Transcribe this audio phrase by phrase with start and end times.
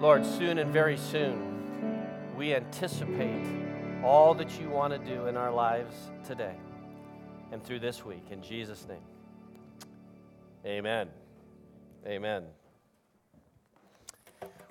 [0.00, 1.60] Lord, soon and very soon,
[2.34, 3.44] we anticipate
[4.02, 5.94] all that you want to do in our lives
[6.26, 6.54] today
[7.52, 8.24] and through this week.
[8.30, 9.02] In Jesus' name.
[10.64, 11.08] Amen.
[12.06, 12.44] Amen.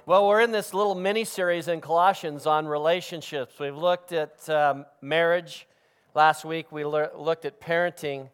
[0.08, 3.60] Well, we're in this little mini series in Colossians on relationships.
[3.60, 5.68] We've looked at um, marriage.
[6.16, 8.30] Last week, we le- looked at parenting.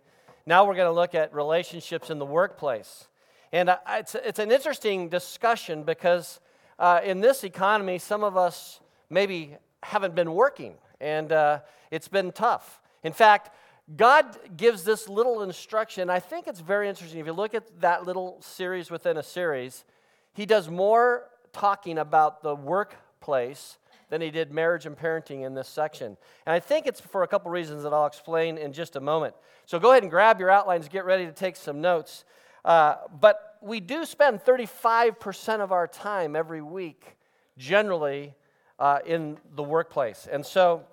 [0.45, 3.09] Now, we're going to look at relationships in the workplace.
[3.51, 6.39] And uh, it's, it's an interesting discussion because
[6.77, 8.79] uh, in this economy, some of us
[9.09, 11.59] maybe haven't been working, and uh,
[11.91, 12.81] it's been tough.
[13.03, 13.51] In fact,
[13.95, 14.25] God
[14.57, 16.09] gives this little instruction.
[16.09, 17.19] I think it's very interesting.
[17.19, 19.85] If you look at that little series within a series,
[20.33, 23.77] He does more talking about the workplace
[24.09, 26.17] than He did marriage and parenting in this section.
[26.45, 29.35] And I think it's for a couple reasons that I'll explain in just a moment.
[29.65, 32.25] So go ahead and grab your outlines, get ready to take some notes.
[32.63, 37.17] Uh, but we do spend 35% of our time every week,
[37.57, 38.35] generally,
[38.77, 40.27] uh, in the workplace.
[40.31, 40.83] And so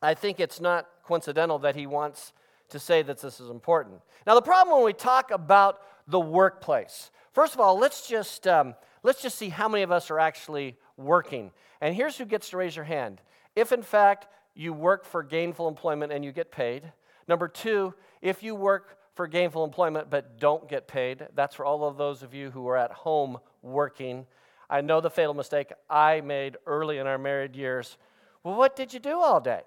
[0.00, 2.32] I think it's not coincidental that he wants
[2.68, 4.00] to say that this is important.
[4.24, 8.76] Now, the problem when we talk about the workplace, first of all, let's just, um,
[9.02, 11.50] let's just see how many of us are actually working.
[11.80, 13.20] And here's who gets to raise your hand.
[13.56, 16.92] If, in fact, you work for gainful employment and you get paid.
[17.26, 21.26] Number two, if you work for gainful employment but don't get paid.
[21.34, 24.26] That's for all of those of you who are at home working.
[24.68, 27.96] I know the fatal mistake I made early in our married years.
[28.44, 29.62] Well, what did you do all day?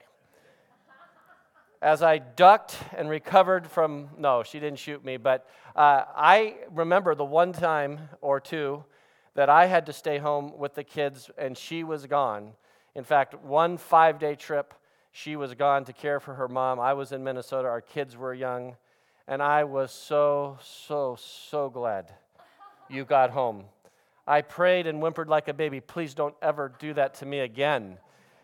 [1.82, 7.16] As I ducked and recovered from, no, she didn't shoot me, but uh, I remember
[7.16, 8.84] the one time or two
[9.34, 12.52] that I had to stay home with the kids and she was gone.
[12.96, 14.74] In fact, one five day trip,
[15.12, 16.80] she was gone to care for her mom.
[16.80, 18.76] I was in Minnesota, our kids were young.
[19.30, 22.12] And I was so, so, so glad
[22.90, 23.66] you got home.
[24.26, 28.00] I prayed and whimpered like a baby, please don't ever do that to me again.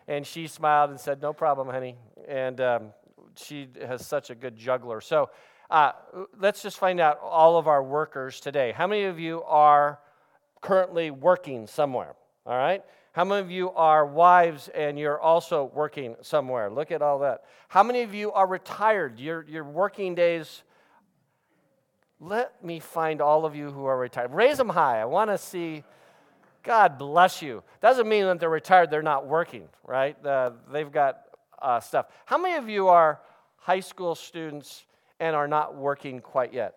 [0.08, 1.96] And she smiled and said, no problem, honey.
[2.28, 2.84] And um,
[3.36, 5.02] she has such a good juggler.
[5.02, 5.32] So
[5.72, 5.94] uh,
[6.40, 8.72] let's just find out all of our workers today.
[8.72, 9.98] How many of you are
[10.62, 12.14] currently working somewhere?
[12.46, 12.84] All right?
[13.14, 16.70] How many of you are wives and you're also working somewhere?
[16.70, 17.46] Look at all that.
[17.70, 19.20] How many of you are retired?
[19.20, 20.62] Your, your working days
[22.20, 24.32] let me find all of you who are retired.
[24.32, 25.00] Raise them high.
[25.02, 25.84] I want to see.
[26.64, 27.64] God bless you.
[27.82, 30.18] Doesn't mean that they're retired, they're not working, right?
[30.26, 31.22] Uh, they've got
[31.62, 32.08] uh, stuff.
[32.26, 33.20] How many of you are
[33.58, 34.86] high school students
[35.20, 36.76] and are not working quite yet?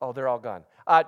[0.00, 0.62] Oh, they're all gone.
[0.86, 1.02] Uh,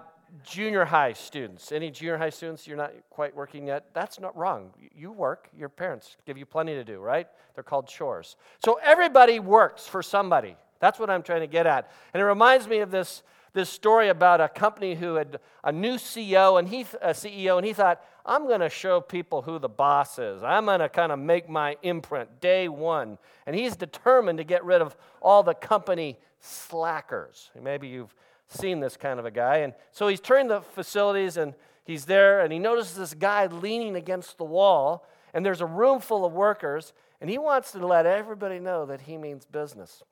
[0.45, 1.73] junior high students.
[1.73, 3.87] Any junior high students you're not quite working yet?
[3.95, 4.71] That's not wrong.
[4.95, 5.49] You work.
[5.57, 7.27] Your parents give you plenty to do, right?
[7.55, 8.37] They're called chores.
[8.65, 10.57] So everybody works for somebody.
[10.81, 11.91] That's what I'm trying to get at.
[12.13, 15.95] And it reminds me of this, this story about a company who had a new
[15.95, 19.69] CEO and he, a CEO, and he thought, I'm going to show people who the
[19.69, 20.43] boss is.
[20.43, 23.19] I'm going to kind of make my imprint day one.
[23.47, 27.51] And he's determined to get rid of all the company slackers.
[27.61, 28.15] Maybe you've
[28.49, 29.59] seen this kind of a guy.
[29.59, 31.55] And so he's touring the facilities and
[31.85, 35.07] he's there and he notices this guy leaning against the wall.
[35.33, 36.93] And there's a room full of workers.
[37.21, 40.03] And he wants to let everybody know that he means business.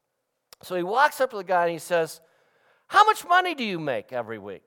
[0.63, 2.21] So he walks up to the guy and he says,
[2.87, 4.67] How much money do you make every week?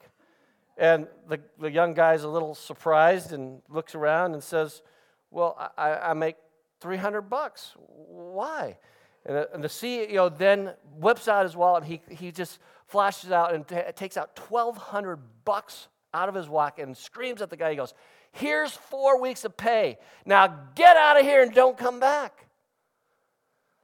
[0.78, 4.82] And the, the young guy's a little surprised and looks around and says,
[5.30, 6.38] Well, I, I make
[6.80, 7.74] 300 bucks.
[7.78, 8.78] Why?
[9.26, 12.58] And the, and the, CEO then whips out his wallet and he, he just
[12.88, 17.50] flashes out and t- takes out 1,200 bucks out of his wallet and screams at
[17.50, 17.70] the guy.
[17.70, 17.94] He goes,
[18.32, 19.98] Here's four weeks of pay.
[20.26, 22.48] Now get out of here and don't come back.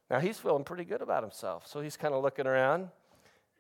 [0.10, 1.68] Now he's feeling pretty good about himself.
[1.68, 2.90] So he's kind of looking around.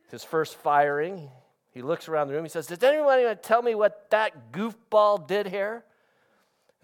[0.09, 1.29] His first firing,
[1.71, 2.45] he looks around the room.
[2.45, 5.83] He says, Does anybody want to tell me what that goofball did here?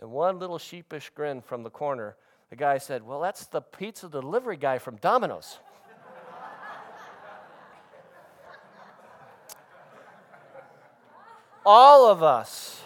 [0.02, 2.18] And one little sheepish grin from the corner,
[2.50, 5.60] the guy said, Well, that's the pizza delivery guy from Domino's.
[11.66, 12.82] all of us,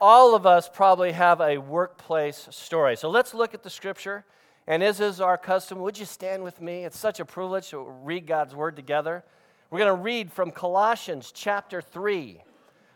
[0.00, 2.96] all of us probably have a workplace story.
[2.96, 4.24] So let's look at the scripture.
[4.70, 6.84] And as is our custom, would you stand with me?
[6.84, 9.24] It's such a privilege to read God's word together.
[9.68, 12.40] We're going to read from Colossians chapter 3,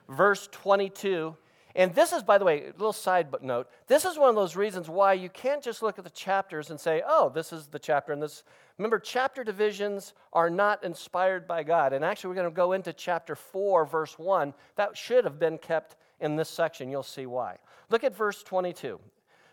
[0.09, 1.37] verse 22.
[1.75, 3.69] And this is, by the way, a little side note.
[3.89, 6.79] This is one of those reasons why you can't just look at the chapters and
[6.79, 8.13] say, oh, this is the chapter.
[8.13, 8.45] And this,
[8.79, 11.93] remember, chapter divisions are not inspired by God.
[11.93, 14.55] And actually, we're going to go into chapter 4, verse 1.
[14.77, 16.89] That should have been kept in this section.
[16.89, 17.59] You'll see why.
[17.91, 19.01] Look at verse 22.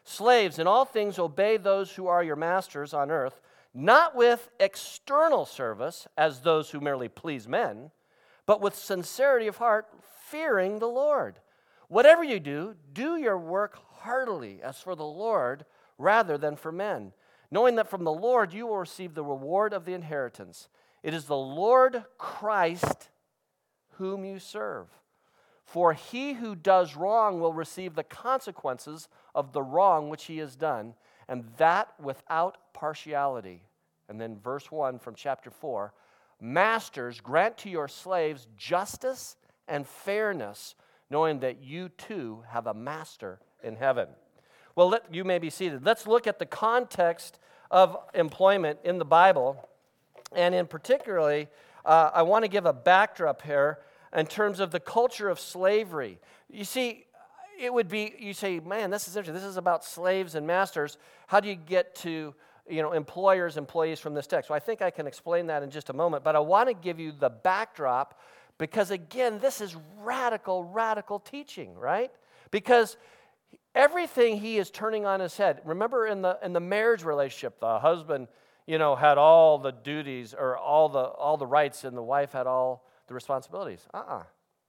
[0.04, 3.42] Slaves, in all things obey those who are your masters on earth,
[3.74, 7.92] not with external service as those who merely please men,
[8.46, 9.88] but with sincerity of heart,
[10.28, 11.40] fearing the Lord.
[11.88, 15.66] Whatever you do, do your work heartily as for the Lord
[15.98, 17.14] rather than for men,
[17.52, 20.68] knowing that from the Lord you will receive the reward of the inheritance.
[21.04, 23.10] It is the Lord Christ
[23.96, 24.88] whom you serve.
[25.72, 30.58] For he who does wrong will receive the consequences of the wrong which he has
[30.58, 30.96] done,
[31.30, 33.64] and that without partiality.
[34.10, 35.94] And then, verse 1 from chapter 4
[36.42, 40.76] Masters, grant to your slaves justice and fairness,
[41.10, 44.10] knowing that you too have a master in heaven.
[44.76, 45.86] Well, let, you may be seated.
[45.86, 47.40] Let's look at the context
[47.70, 49.70] of employment in the Bible.
[50.34, 51.48] And in particularly,
[51.86, 53.80] uh, I want to give a backdrop here
[54.16, 56.20] in terms of the culture of slavery.
[56.50, 57.06] You see,
[57.60, 59.36] it would be, you say, man, this is interesting.
[59.36, 60.98] This is about slaves and masters.
[61.28, 62.34] How do you get to,
[62.68, 64.50] you know, employers, employees from this text?
[64.50, 66.74] Well, I think I can explain that in just a moment, but I want to
[66.74, 68.20] give you the backdrop
[68.58, 72.12] because, again, this is radical, radical teaching, right?
[72.50, 72.98] Because
[73.74, 75.62] everything he is turning on his head.
[75.64, 78.28] Remember in the, in the marriage relationship, the husband,
[78.68, 82.34] you know, had all the duties or all the, all the rights, and the wife
[82.34, 83.88] had all the responsibilities.
[83.94, 84.24] Uh uh-uh, uh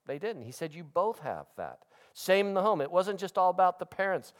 [0.05, 0.43] they didn't.
[0.43, 1.79] He said, You both have that.
[2.13, 2.81] Same in the home.
[2.81, 4.33] It wasn't just all about the parents,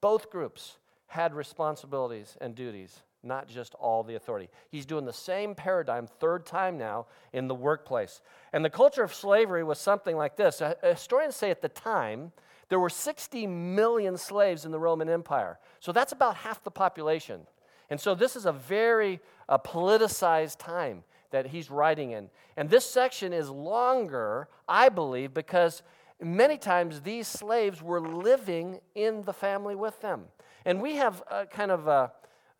[0.00, 0.76] both groups
[1.06, 4.50] had responsibilities and duties, not just all the authority.
[4.70, 8.20] He's doing the same paradigm, third time now, in the workplace.
[8.52, 10.62] And the culture of slavery was something like this.
[10.82, 12.32] Historians say at the time,
[12.68, 15.58] there were 60 million slaves in the Roman Empire.
[15.80, 17.46] So that's about half the population.
[17.90, 22.30] And so this is a very uh, politicized time that he's writing in.
[22.56, 25.82] And this section is longer, I believe, because
[26.20, 30.26] many times these slaves were living in the family with them.
[30.64, 32.12] And we have a kind of a,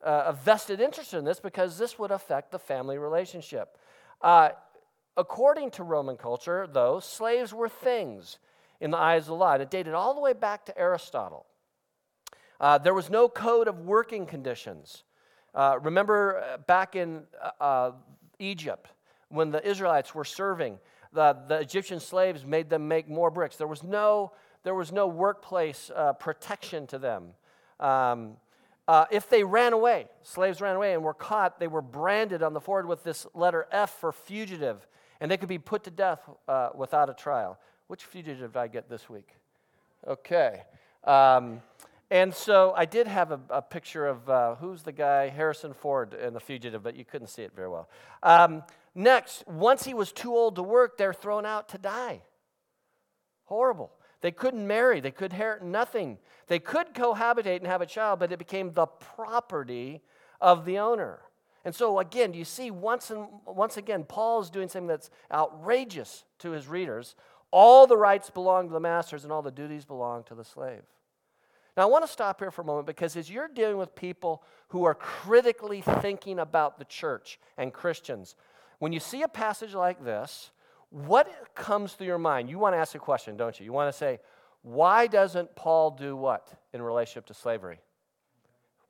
[0.03, 3.79] a vested interest in this because this would affect the family relationship.
[4.21, 4.51] Uh,
[5.17, 8.39] according to Roman culture, though, slaves were things
[8.81, 9.53] in the eyes of the law.
[9.53, 11.47] And it dated all the way back to Aristotle.
[12.61, 15.05] Uh, there was no code of working conditions.
[15.55, 17.93] Uh, remember uh, back in uh, uh,
[18.43, 18.91] Egypt,
[19.29, 20.79] when the Israelites were serving,
[21.13, 23.57] the, the Egyptian slaves made them make more bricks.
[23.57, 27.29] There was no, there was no workplace uh, protection to them.
[27.79, 28.37] Um,
[28.89, 32.53] uh, if they ran away, slaves ran away and were caught, they were branded on
[32.53, 34.87] the forehead with this letter F for fugitive,
[35.21, 37.59] and they could be put to death uh, without a trial.
[37.87, 39.37] Which fugitive did I get this week?
[40.07, 40.63] Okay.
[41.05, 41.63] Um,
[42.13, 46.13] and so I did have a, a picture of uh, who's the guy, Harrison Ford
[46.13, 47.89] in The Fugitive, but you couldn't see it very well.
[48.23, 48.65] Um,
[48.95, 52.21] next, once he was too old to work, they're thrown out to die.
[53.47, 53.93] Horrible.
[54.21, 56.19] They couldn't marry, they could inherit nothing.
[56.49, 60.03] They could cohabitate and have a child, but it became the property
[60.39, 61.21] of the owner.
[61.65, 66.25] And so, again, you see once, and, once again, Paul is doing something that's outrageous
[66.41, 67.15] to his readers.
[67.51, 70.83] All the rights belong to the masters, and all the duties belong to the slave.
[71.77, 74.43] Now, I want to stop here for a moment because as you're dealing with people
[74.69, 78.35] who are critically thinking about the church and Christians,
[78.79, 80.51] when you see a passage like this,
[80.91, 82.51] what comes through your mind?
[82.51, 83.65] You want to ask a question, don't you?
[83.65, 84.21] You want to say,
[84.63, 87.81] why doesn't Paul do what in relationship to slavery?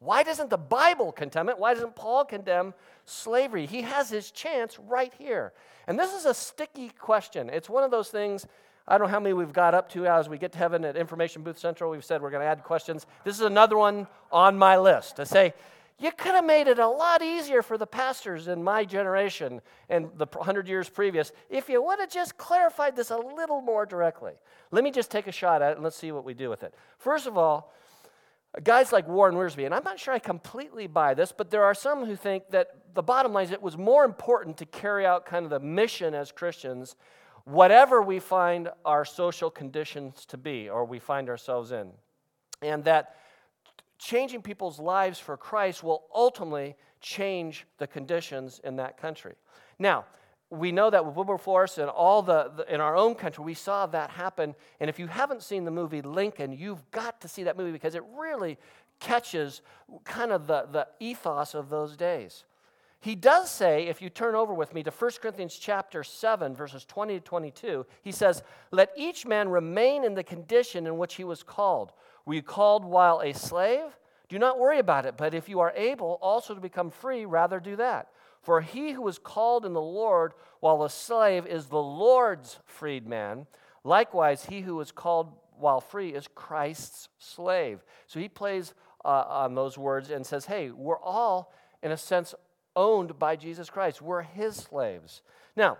[0.00, 1.58] Why doesn't the Bible condemn it?
[1.58, 2.74] Why doesn't Paul condemn
[3.04, 3.66] slavery?
[3.66, 5.52] He has his chance right here.
[5.86, 7.48] And this is a sticky question.
[7.48, 8.46] It's one of those things
[8.86, 10.96] I don't know how many we've got up to as we get to heaven at
[10.96, 11.90] Information Booth Central.
[11.90, 13.06] We've said we're going to add questions.
[13.24, 15.54] This is another one on my list to say,
[15.98, 20.10] you could have made it a lot easier for the pastors in my generation and
[20.16, 24.32] the 100 years previous if you would have just clarified this a little more directly.
[24.72, 26.64] Let me just take a shot at it and let's see what we do with
[26.64, 26.74] it.
[26.98, 27.72] First of all,
[28.64, 31.74] guys like Warren Wiersbe, and I'm not sure I completely buy this, but there are
[31.74, 35.24] some who think that the bottom line is it was more important to carry out
[35.24, 36.96] kind of the mission as Christians
[37.44, 41.90] whatever we find our social conditions to be or we find ourselves in.
[42.60, 43.16] And that
[43.98, 49.34] changing people's lives for Christ will ultimately change the conditions in that country.
[49.78, 50.04] Now,
[50.50, 53.86] we know that with Wilberforce and all the, the, in our own country, we saw
[53.86, 54.54] that happen.
[54.80, 57.94] And if you haven't seen the movie Lincoln, you've got to see that movie because
[57.94, 58.58] it really
[59.00, 59.62] catches
[60.04, 62.44] kind of the, the ethos of those days.
[63.02, 66.84] He does say, if you turn over with me to 1 Corinthians chapter 7, verses
[66.84, 71.24] 20 to 22, he says, Let each man remain in the condition in which he
[71.24, 71.90] was called.
[72.24, 73.98] Were you called while a slave?
[74.28, 77.58] Do not worry about it, but if you are able also to become free, rather
[77.58, 78.06] do that.
[78.40, 83.48] For he who was called in the Lord while a slave is the Lord's freedman.
[83.82, 87.82] Likewise, he who is called while free is Christ's slave.
[88.06, 92.32] So he plays uh, on those words and says, Hey, we're all, in a sense,
[92.76, 94.02] owned by Jesus Christ.
[94.02, 95.22] We're his slaves.
[95.56, 95.78] Now,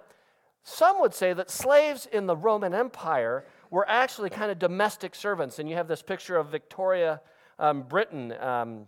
[0.64, 5.58] some would say that slaves in the Roman Empire were actually kind of domestic servants.
[5.58, 7.20] And you have this picture of Victoria,
[7.58, 8.86] um, Britain, um,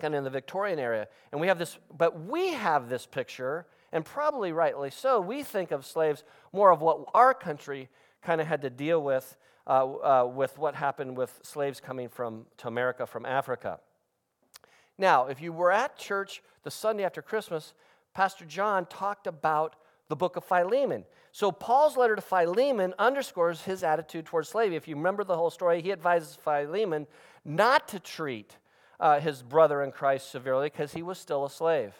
[0.00, 1.06] kind of in the Victorian area.
[1.30, 5.20] And we have this, but we have this picture, and probably rightly so.
[5.20, 7.88] We think of slaves more of what our country
[8.22, 9.36] kind of had to deal with,
[9.66, 13.78] uh, uh, with what happened with slaves coming from to America from Africa.
[14.98, 17.74] Now, if you were at church the Sunday after Christmas,
[18.14, 19.76] Pastor John talked about
[20.08, 21.04] the book of Philemon.
[21.32, 24.76] So, Paul's letter to Philemon underscores his attitude towards slavery.
[24.76, 27.06] If you remember the whole story, he advises Philemon
[27.44, 28.56] not to treat
[29.00, 31.92] uh, his brother in Christ severely because he was still a slave.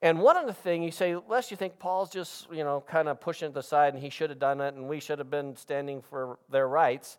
[0.00, 3.08] And one of the things you say, lest you think Paul's just, you know, kind
[3.08, 5.56] of pushing it aside and he should have done it and we should have been
[5.56, 7.16] standing for their rights.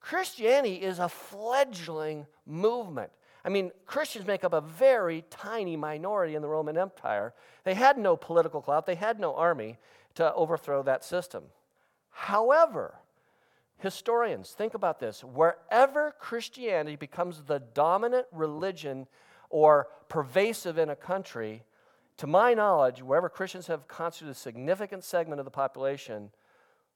[0.00, 3.10] Christianity is a fledgling movement.
[3.44, 7.34] I mean, Christians make up a very tiny minority in the Roman Empire.
[7.64, 9.78] They had no political clout, they had no army
[10.14, 11.44] to overthrow that system.
[12.10, 12.94] However,
[13.78, 19.06] historians, think about this wherever Christianity becomes the dominant religion
[19.50, 21.62] or pervasive in a country,
[22.16, 26.30] to my knowledge, wherever Christians have constituted a significant segment of the population,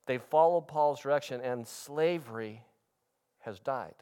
[0.06, 2.62] they've followed Paul's direction and slavery
[3.40, 3.94] has died.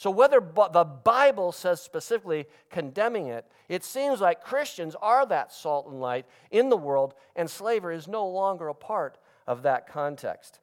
[0.00, 5.88] So, whether the Bible says specifically condemning it, it seems like Christians are that salt
[5.88, 10.60] and light in the world, and slavery is no longer a part of that context.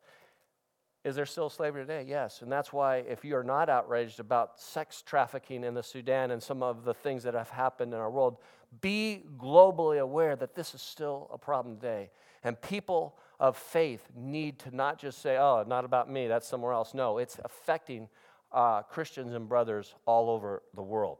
[1.04, 2.04] Is there still slavery today?
[2.08, 2.42] Yes.
[2.42, 6.42] And that's why, if you are not outraged about sex trafficking in the Sudan and
[6.42, 8.38] some of the things that have happened in our world,
[8.82, 12.10] be globally aware that this is still a problem today.
[12.44, 16.74] And people of faith need to not just say, oh, not about me, that's somewhere
[16.74, 16.96] else.
[16.96, 18.10] No, it's affecting
[18.52, 21.18] uh, Christians and brothers all over the world.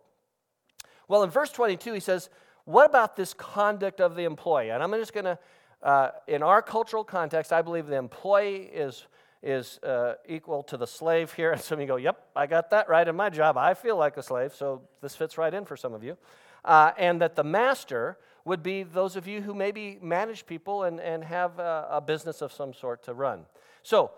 [1.08, 2.30] Well, in verse 22, he says,
[2.66, 4.70] What about this conduct of the employee?
[4.70, 5.40] And I'm just going to,
[5.82, 9.08] uh, in our cultural context, I believe the employee is,
[9.42, 11.52] is uh, equal to the slave here.
[11.54, 13.58] And some of you go, Yep, I got that right in my job.
[13.58, 16.18] I feel like a slave, so this fits right in for some of you.
[16.66, 21.00] Uh, and that the master would be those of you who maybe manage people and,
[21.00, 23.46] and have a, a business of some sort to run.
[23.84, 24.12] So,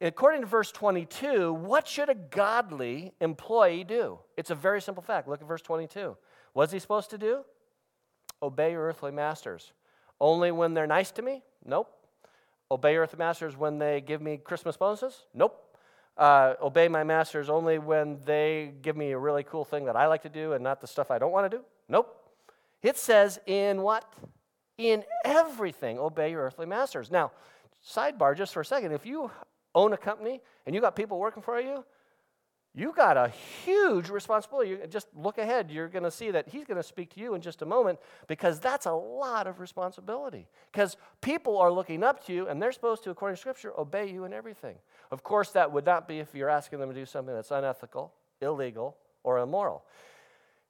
[0.00, 4.18] according to verse 22, what should a godly employee do?
[4.36, 5.28] It's a very simple fact.
[5.28, 6.16] Look at verse 22.
[6.52, 7.44] What's he supposed to do?
[8.42, 9.72] Obey your earthly masters.
[10.20, 11.42] Only when they're nice to me?
[11.64, 11.90] Nope.
[12.70, 15.26] Obey your earthly masters when they give me Christmas bonuses?
[15.34, 15.62] Nope.
[16.16, 20.06] Uh, obey my masters only when they give me a really cool thing that I
[20.06, 21.64] like to do and not the stuff I don't want to do?
[21.88, 22.14] Nope.
[22.82, 24.10] It says in what?
[24.78, 27.10] In everything, obey your earthly masters.
[27.10, 27.32] Now,
[27.86, 28.92] sidebar just for a second.
[28.92, 29.30] If you
[29.76, 31.84] own a company and you got people working for you,
[32.74, 33.32] you got a
[33.64, 34.70] huge responsibility.
[34.70, 35.70] You just look ahead.
[35.70, 37.98] You're going to see that he's going to speak to you in just a moment
[38.26, 40.46] because that's a lot of responsibility.
[40.70, 44.10] Because people are looking up to you and they're supposed to, according to Scripture, obey
[44.10, 44.76] you in everything.
[45.10, 48.12] Of course, that would not be if you're asking them to do something that's unethical,
[48.42, 49.82] illegal, or immoral.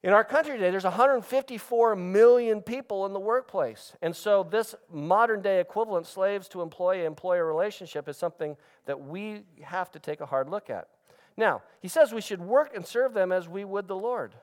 [0.06, 3.92] In our country today, there's 154 million people in the workplace.
[4.00, 9.42] And so, this modern day equivalent, slaves to employee employer relationship, is something that we
[9.64, 10.86] have to take a hard look at.
[11.36, 14.36] Now, he says we should work and serve them as we would the Lord,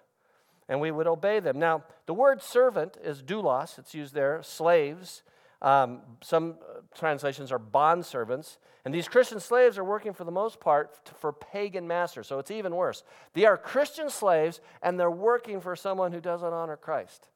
[0.67, 1.59] and we would obey them.
[1.59, 5.23] Now, the word servant is doulos, it's used there, slaves.
[5.63, 8.59] Um, some uh, translations are bond servants.
[8.85, 12.27] And these Christian slaves are working for the most part for pagan masters.
[12.27, 13.03] So it's even worse.
[13.33, 17.29] They are Christian slaves and they're working for someone who doesn't honor Christ.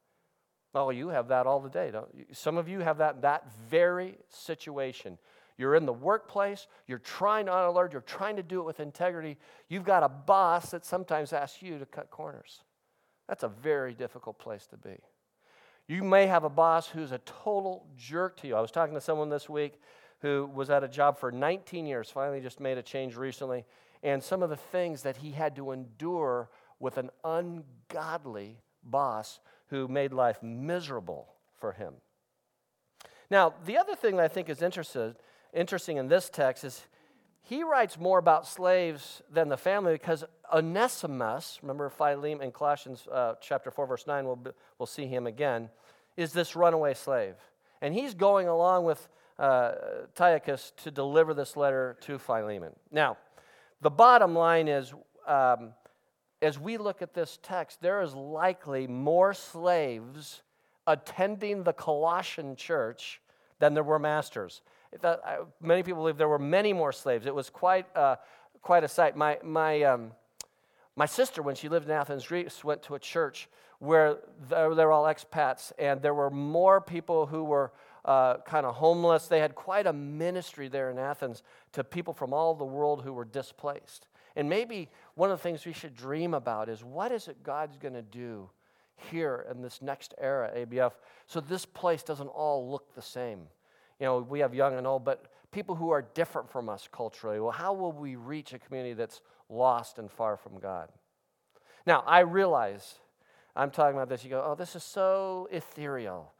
[0.74, 2.26] Oh, you have that all the day, don't you?
[2.32, 5.16] Some of you have that that very situation.
[5.56, 8.78] You're in the workplace, you're trying to honor Lord, you're trying to do it with
[8.78, 9.38] integrity.
[9.68, 12.60] You've got a boss that sometimes asks you to cut corners.
[13.26, 14.98] That's a very difficult place to be.
[15.88, 18.54] You may have a boss who's a total jerk to you.
[18.54, 19.80] I was talking to someone this week
[20.20, 23.64] who was at a job for 19 years, finally just made a change recently,
[24.02, 29.88] and some of the things that he had to endure with an ungodly boss who
[29.88, 31.94] made life miserable for him.
[33.30, 36.82] Now, the other thing that I think is interesting in this text is
[37.48, 43.36] he writes more about slaves than the family because Onesimus, remember Philemon in Colossians uh,
[43.40, 44.38] chapter 4, verse 9, we'll,
[44.78, 45.70] we'll see him again,
[46.18, 47.36] is this runaway slave.
[47.80, 49.72] And he's going along with uh,
[50.14, 52.72] Tychicus to deliver this letter to Philemon.
[52.92, 53.16] Now,
[53.80, 54.92] the bottom line is
[55.26, 55.72] um,
[56.42, 60.42] as we look at this text, there is likely more slaves
[60.86, 63.22] attending the Colossian church
[63.58, 64.60] than there were masters.
[65.02, 65.16] Uh,
[65.60, 67.26] many people believe there were many more slaves.
[67.26, 68.16] It was quite, uh,
[68.62, 69.16] quite a sight.
[69.16, 70.12] My, my, um,
[70.96, 74.18] my sister, when she lived in Athens, Greece, went to a church where
[74.48, 77.72] they're all expats, and there were more people who were
[78.04, 79.28] uh, kind of homeless.
[79.28, 81.42] They had quite a ministry there in Athens
[81.72, 84.08] to people from all the world who were displaced.
[84.34, 87.76] And maybe one of the things we should dream about is what is it God's
[87.76, 88.50] going to do
[88.96, 90.92] here in this next era, ABF,
[91.26, 93.46] so this place doesn't all look the same.
[94.00, 97.40] You know, we have young and old, but people who are different from us culturally.
[97.40, 100.88] Well, how will we reach a community that's lost and far from God?
[101.86, 102.96] Now, I realize
[103.56, 104.22] I'm talking about this.
[104.22, 106.32] You go, oh, this is so ethereal.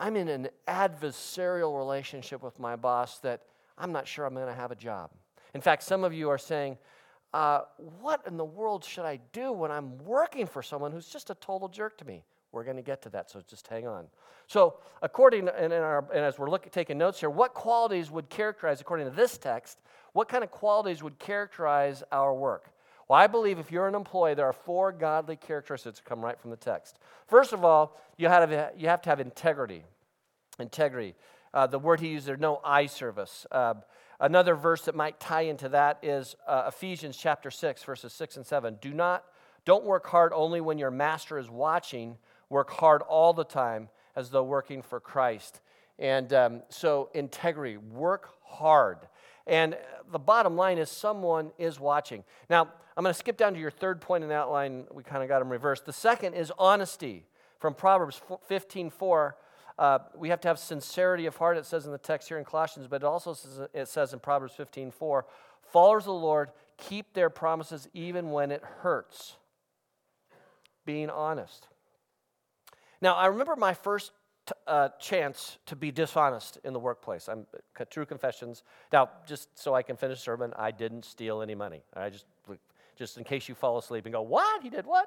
[0.00, 3.42] I'm in an adversarial relationship with my boss that
[3.76, 5.10] I'm not sure I'm going to have a job.
[5.54, 6.78] In fact, some of you are saying,
[7.32, 7.60] uh,
[8.00, 11.34] what in the world should I do when I'm working for someone who's just a
[11.36, 12.24] total jerk to me?
[12.52, 14.06] We're going to get to that, so just hang on.
[14.46, 18.80] So, according and, our, and as we're looking, taking notes here, what qualities would characterize,
[18.80, 19.78] according to this text,
[20.12, 22.70] what kind of qualities would characterize our work?
[23.08, 26.38] Well, I believe if you're an employee, there are four godly characteristics that come right
[26.38, 26.98] from the text.
[27.28, 29.84] First of all, you have, to, you have to have integrity.
[30.58, 31.14] Integrity.
[31.54, 33.46] Uh, the word he used there, no eye service.
[33.50, 33.74] Uh,
[34.20, 38.46] Another verse that might tie into that is uh, Ephesians chapter 6, verses 6 and
[38.46, 38.76] 7.
[38.82, 39.24] Do not,
[39.64, 42.18] don't work hard only when your master is watching,
[42.50, 45.60] work hard all the time as though working for Christ.
[45.98, 48.98] And um, so, integrity, work hard.
[49.46, 49.76] And
[50.12, 52.24] the bottom line is someone is watching.
[52.48, 54.84] Now, I'm going to skip down to your third point in the outline.
[54.92, 55.86] We kind of got them reversed.
[55.86, 57.24] The second is honesty.
[57.58, 59.36] From Proverbs 15 4,
[59.78, 62.44] uh, we have to have sincerity of heart, it says in the text here in
[62.44, 65.26] Colossians, but it also says, it says in Proverbs 15 4,
[65.62, 69.36] followers of the Lord keep their promises even when it hurts.
[70.86, 71.68] Being honest.
[73.00, 74.12] Now, I remember my first
[74.46, 77.28] t- uh, chance to be dishonest in the workplace.
[77.28, 77.46] I'm
[77.90, 78.62] true confessions.
[78.92, 81.82] Now, just so I can finish sermon, I didn't steal any money.
[81.94, 82.26] I just,
[82.96, 84.62] just in case you fall asleep and go, "What?
[84.62, 85.06] He did what?"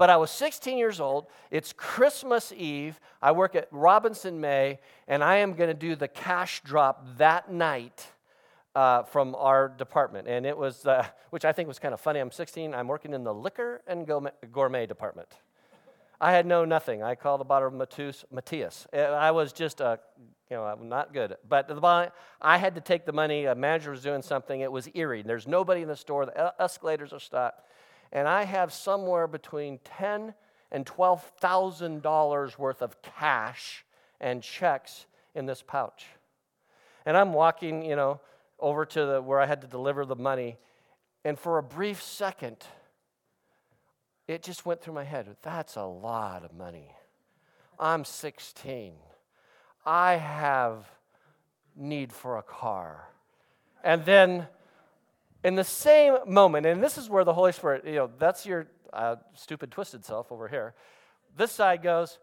[0.00, 1.26] But I was 16 years old.
[1.50, 2.98] It's Christmas Eve.
[3.20, 7.52] I work at Robinson May, and I am going to do the cash drop that
[7.52, 8.06] night
[8.74, 10.26] uh, from our department.
[10.26, 12.18] And it was, uh, which I think was kind of funny.
[12.18, 12.74] I'm 16.
[12.74, 14.08] I'm working in the liquor and
[14.50, 15.28] gourmet department.
[16.20, 17.02] I had known nothing.
[17.02, 18.86] I called the bottle Matus, Matthias.
[18.92, 19.98] Uh, I was just a,
[20.50, 21.36] you know, I'm not good.
[21.48, 23.46] But the, bottom, I had to take the money.
[23.46, 24.60] A manager was doing something.
[24.60, 25.22] It was eerie.
[25.22, 26.26] There's nobody in the store.
[26.26, 27.64] The escalators are stopped
[28.12, 30.34] and I have somewhere between ten
[30.72, 33.84] and twelve thousand dollars worth of cash
[34.20, 36.06] and checks in this pouch.
[37.06, 38.20] And I'm walking, you know,
[38.58, 40.58] over to the, where I had to deliver the money,
[41.24, 42.58] and for a brief second,
[44.30, 45.26] it just went through my head.
[45.42, 46.94] That's a lot of money.
[47.78, 48.92] I'm 16.
[49.84, 50.88] I have
[51.74, 53.08] need for a car.
[53.82, 54.46] And then
[55.42, 58.68] in the same moment, and this is where the Holy Spirit, you know, that's your
[58.92, 60.74] uh, stupid, twisted self over here.
[61.36, 62.18] This side goes,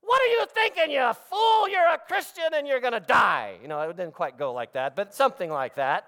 [0.00, 1.68] What are you thinking, you fool?
[1.68, 3.56] You're a Christian and you're going to die.
[3.60, 6.06] You know, it didn't quite go like that, but something like that.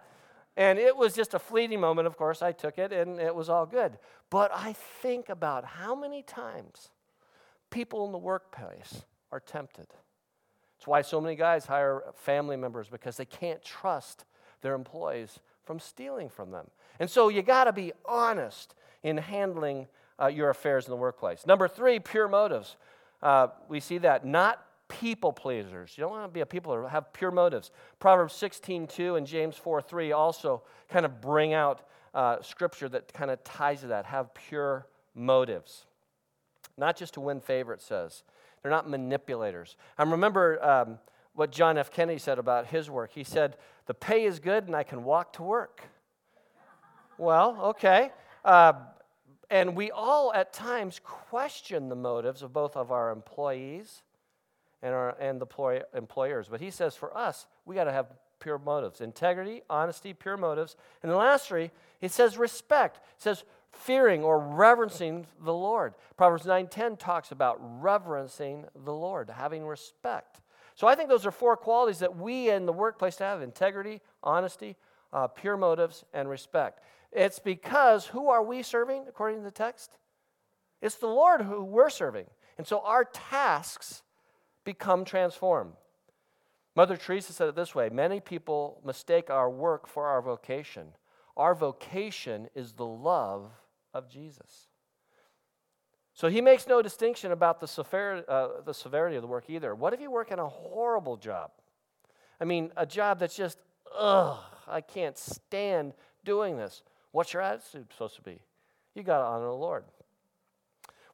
[0.57, 2.43] And it was just a fleeting moment, of course.
[2.43, 3.99] I took it and it was all good.
[4.31, 6.91] But I think about how many times
[7.71, 9.87] people in the workplace are tempted.
[10.77, 14.25] It's why so many guys hire family members because they can't trust
[14.61, 16.67] their employees from stealing from them.
[16.99, 19.87] And so you got to be honest in handling
[20.21, 21.47] uh, your affairs in the workplace.
[21.47, 22.77] Number three, pure motives.
[23.23, 24.65] Uh, we see that not
[25.00, 25.94] people pleasers.
[25.96, 27.70] You don't want to be a people who have pure motives.
[27.98, 33.12] Proverbs 16, 2 and James 4, 3 also kind of bring out uh, scripture that
[33.12, 34.05] kind of ties to that.
[34.07, 35.87] Have pure motives.
[36.76, 38.22] Not just to win favor, it says.
[38.61, 39.76] They're not manipulators.
[39.96, 40.98] I remember um,
[41.35, 41.90] what John F.
[41.90, 43.12] Kennedy said about his work.
[43.14, 45.83] He said, The pay is good and I can walk to work.
[47.18, 48.11] well, okay.
[48.44, 48.74] Uh,
[49.50, 54.02] and we all at times question the motives of both of our employees
[54.83, 56.49] and, our, and the ploy, employers.
[56.49, 58.07] But he says for us, we got to have
[58.40, 60.77] pure motives integrity, honesty, pure motives.
[61.03, 62.97] And the last three, he says respect.
[62.97, 65.95] It says fearing or reverencing the Lord.
[66.16, 70.40] Proverbs 9:10 talks about reverencing the Lord, having respect.
[70.75, 74.77] So I think those are four qualities that we in the workplace have integrity, honesty,
[75.12, 76.81] uh, pure motives, and respect.
[77.12, 79.99] It's because who are we serving according to the text?
[80.81, 82.27] It's the Lord who we're serving.
[82.59, 84.03] And so our tasks
[84.64, 85.72] become transformed.
[86.75, 90.88] Mother Teresa said it this way Many people mistake our work for our vocation.
[91.37, 93.51] Our vocation is the love
[93.94, 94.68] of Jesus.
[96.14, 99.75] So he makes no distinction about the severity, uh, the severity of the work either.
[99.75, 101.53] What if you work in a horrible job?
[102.38, 103.59] I mean, a job that's just,
[103.96, 105.94] ugh, I can't stand
[106.25, 106.83] doing this.
[107.12, 108.40] What's your attitude supposed to be?
[108.94, 109.85] You got to honor the Lord.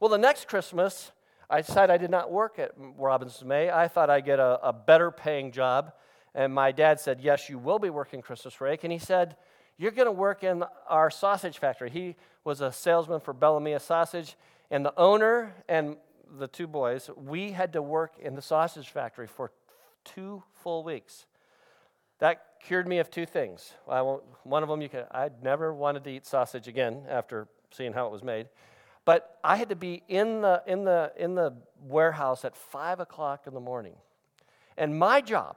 [0.00, 1.12] Well, the next Christmas,
[1.50, 3.70] I decided I did not work at Robinson's May.
[3.70, 5.92] I thought I'd get a, a better paying job.
[6.34, 8.84] And my dad said, Yes, you will be working Christmas break.
[8.84, 9.36] And he said,
[9.78, 11.90] You're going to work in our sausage factory.
[11.90, 14.36] He was a salesman for Bellamia Sausage.
[14.70, 15.96] And the owner and
[16.38, 19.50] the two boys, we had to work in the sausage factory for
[20.04, 21.24] two full weeks.
[22.18, 23.72] That cured me of two things.
[23.86, 28.06] one of them, you could, I'd never wanted to eat sausage again after seeing how
[28.06, 28.48] it was made.
[29.08, 33.46] But I had to be in the, in the, in the warehouse at 5 o'clock
[33.46, 33.94] in the morning.
[34.76, 35.56] And my job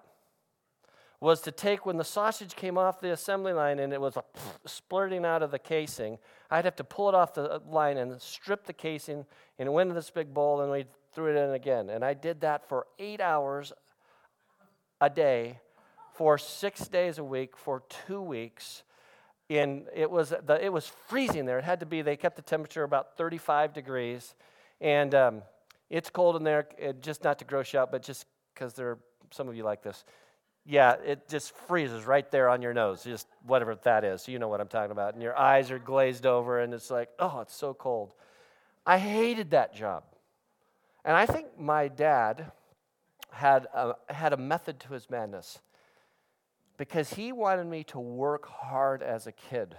[1.19, 4.17] was to take when the sausage came off the assembly line and it was
[4.65, 6.17] splurting out of the casing,
[6.49, 9.25] I'd have to pull it off the line and strip the casing
[9.59, 11.89] and it went into this big bowl and we threw it in again.
[11.89, 13.73] And I did that for eight hours
[15.01, 15.59] a day
[16.13, 18.83] for six days a week for two weeks
[19.57, 21.59] in it was the, it was freezing there.
[21.59, 22.01] It had to be.
[22.01, 24.33] They kept the temperature about 35 degrees,
[24.79, 25.41] and um,
[25.89, 26.67] it's cold in there.
[26.77, 28.99] It, just not to gross you out, but just because there are
[29.31, 30.05] some of you like this.
[30.65, 34.27] Yeah, it just freezes right there on your nose, just whatever that is.
[34.27, 35.15] You know what I'm talking about.
[35.15, 38.13] And your eyes are glazed over, and it's like, oh, it's so cold.
[38.85, 40.03] I hated that job.
[41.03, 42.51] And I think my dad
[43.31, 45.59] had a, had a method to his madness
[46.81, 49.75] because he wanted me to work hard as a kid.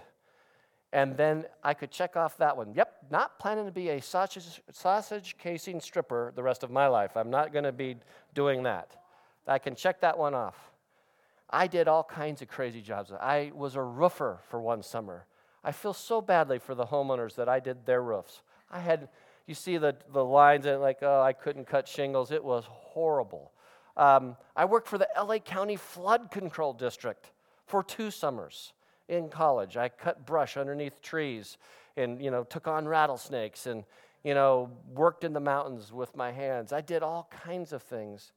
[0.93, 2.73] And then I could check off that one.
[2.73, 7.17] Yep, not planning to be a sausage, sausage casing stripper the rest of my life.
[7.17, 7.97] I'm not going to be
[8.33, 8.95] doing that.
[9.45, 10.55] I can check that one off.
[11.49, 13.11] I did all kinds of crazy jobs.
[13.11, 15.25] I was a roofer for one summer.
[15.61, 18.43] I feel so badly for the homeowners that I did their roofs.
[18.71, 19.09] I had,
[19.45, 22.31] you see the, the lines and like, oh, I couldn't cut shingles.
[22.31, 23.51] It was horrible.
[23.95, 27.31] Um, I worked for the LA County Flood Control District
[27.65, 28.73] for two summers
[29.07, 29.77] in college.
[29.77, 31.57] I cut brush underneath trees
[31.95, 33.83] and, you know, took on rattlesnakes and,
[34.23, 36.73] you know, worked in the mountains with my hands.
[36.73, 38.31] I did all kinds of things.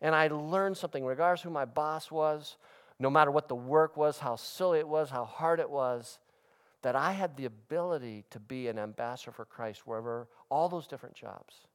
[0.00, 2.56] And I learned something, regardless who my boss was,
[2.98, 6.18] no matter what the work was, how silly it was, how hard it was,
[6.82, 11.14] that I had the ability to be an ambassador for Christ wherever, all those different
[11.14, 11.66] jobs.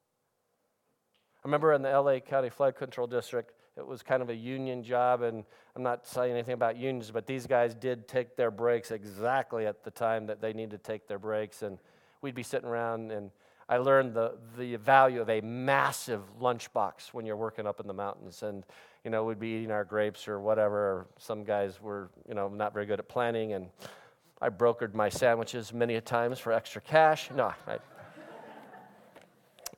[1.45, 5.21] Remember in the LA County Flood Control District, it was kind of a union job,
[5.21, 5.43] and
[5.75, 9.83] I'm not saying anything about unions, but these guys did take their breaks exactly at
[9.83, 11.77] the time that they needed to take their breaks, and
[12.23, 13.29] we'd be sitting around, and
[13.69, 17.93] I learned the, the value of a massive lunchbox when you're working up in the
[17.93, 18.63] mountains, and
[19.03, 21.05] you know we'd be eating our grapes or whatever.
[21.19, 23.67] Some guys were you know not very good at planning, and
[24.41, 27.29] I brokered my sandwiches many a times for extra cash.
[27.29, 27.77] No, I,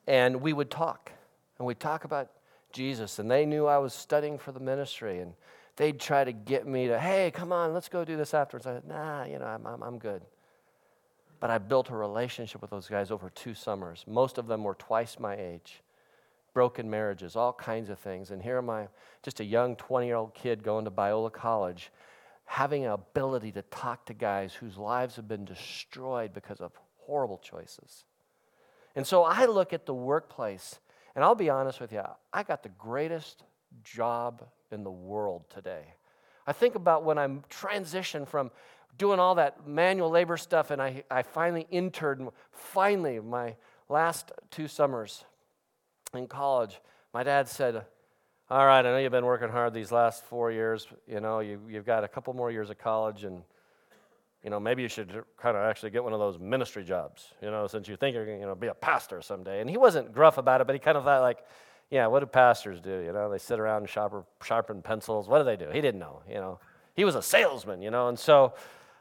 [0.07, 1.11] and we would talk
[1.57, 2.29] and we'd talk about
[2.71, 5.33] Jesus, and they knew I was studying for the ministry, and
[5.77, 8.67] they'd try to get me to, hey, come on, let's go do this afterwards.
[8.67, 10.21] I said, nah, you know, I'm, I'm, I'm good.
[11.39, 14.03] But I built a relationship with those guys over two summers.
[14.07, 15.81] Most of them were twice my age,
[16.53, 18.31] broken marriages, all kinds of things.
[18.31, 18.87] And here am I,
[19.21, 21.91] just a young 20 year old kid going to Biola College,
[22.45, 26.71] having an ability to talk to guys whose lives have been destroyed because of
[27.05, 28.05] horrible choices.
[28.95, 30.79] And so I look at the workplace
[31.17, 33.41] and I'll be honest with you, I got the greatest
[33.83, 35.95] job in the world today.
[36.45, 38.51] I think about when I'm transitioned from
[38.99, 43.55] doing all that manual labor stuff and I, I finally interned, finally, my
[43.89, 45.25] last two summers
[46.13, 46.79] in college,
[47.15, 47.83] my dad said,
[48.51, 50.85] All right, I know you've been working hard these last four years.
[51.07, 53.41] You know, you, you've got a couple more years of college and
[54.43, 57.49] you know, maybe you should kind of actually get one of those ministry jobs, you
[57.49, 59.61] know, since you think you're going to, you know, be a pastor someday.
[59.61, 61.39] And he wasn't gruff about it, but he kind of thought like,
[61.89, 63.01] yeah, what do pastors do?
[63.05, 65.27] You know, they sit around and sharpen, sharpen pencils.
[65.27, 65.69] What do they do?
[65.71, 66.59] He didn't know, you know.
[66.95, 68.09] He was a salesman, you know.
[68.09, 68.53] And so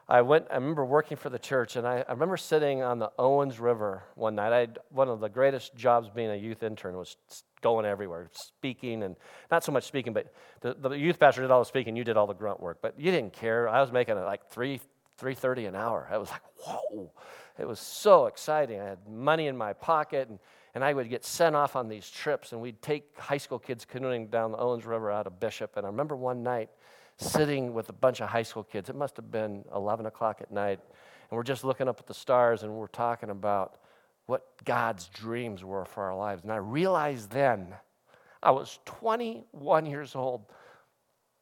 [0.07, 3.11] I went, I remember working for the church, and I, I remember sitting on the
[3.19, 4.53] Owens River one night.
[4.53, 7.17] I had one of the greatest jobs being a youth intern was
[7.61, 9.15] going everywhere, speaking, and
[9.51, 12.15] not so much speaking, but the, the youth pastor did all the speaking, you did
[12.15, 12.77] all the grunt work.
[12.81, 13.67] But you didn't care.
[13.67, 14.79] I was making like three
[15.17, 16.07] 330 an hour.
[16.11, 17.11] I was like, whoa.
[17.59, 18.79] It was so exciting.
[18.79, 20.39] I had money in my pocket, and,
[20.75, 23.83] and I would get sent off on these trips, and we'd take high school kids
[23.83, 25.75] canoeing down the Owens River out of Bishop.
[25.75, 26.69] And I remember one night
[27.17, 28.89] sitting with a bunch of high school kids.
[28.89, 30.79] It must have been 11 o'clock at night,
[31.29, 33.77] and we're just looking up at the stars, and we're talking about
[34.27, 36.43] what God's dreams were for our lives.
[36.43, 37.73] And I realized then,
[38.43, 40.45] I was 21 years old,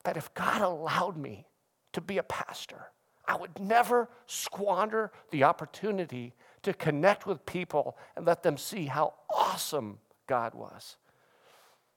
[0.06, 1.46] that if God allowed me
[1.94, 2.88] to be a pastor,
[3.28, 6.34] I would never squander the opportunity
[6.64, 10.98] to connect with people and let them see how awesome God was.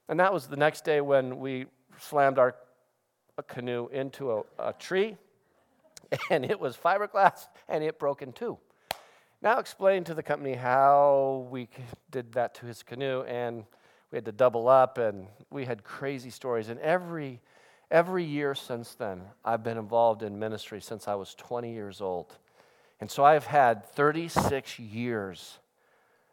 [0.09, 1.67] And that was the next day when we
[1.99, 2.55] slammed our
[3.47, 5.17] canoe into a, a tree,
[6.31, 8.59] and it was fiberglass and it broke in two.
[9.41, 11.69] Now explain to the company how we
[12.11, 13.65] did that to his canoe, and
[14.11, 16.71] we had to double up, and we had crazy stories.
[16.71, 17.41] And every
[17.91, 22.37] every year since then, I've been involved in ministry since I was 20 years old,
[23.01, 25.59] and so I've had 36 years.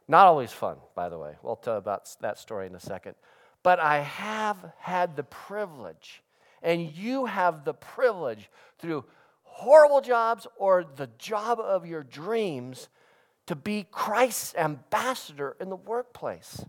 [0.08, 1.36] Not always fun, by the way.
[1.42, 3.16] We'll tell about that story in a second.
[3.64, 6.22] But I have had the privilege,
[6.62, 9.06] and you have the privilege through
[9.44, 12.90] horrible jobs or the job of your dreams
[13.48, 16.66] to be Christ's ambassador in the workplace.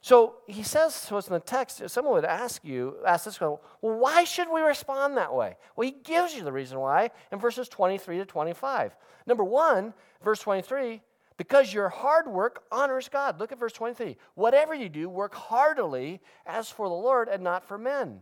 [0.00, 3.58] So he says to us in the text, someone would ask you, ask this question,
[3.80, 5.56] well, why should we respond that way?
[5.74, 8.96] Well, he gives you the reason why in verses 23 to 25.
[9.26, 11.02] Number one, verse 23,
[11.36, 13.40] because your hard work honors God.
[13.40, 14.16] Look at verse 23.
[14.34, 18.20] Whatever you do, work heartily as for the Lord and not for men.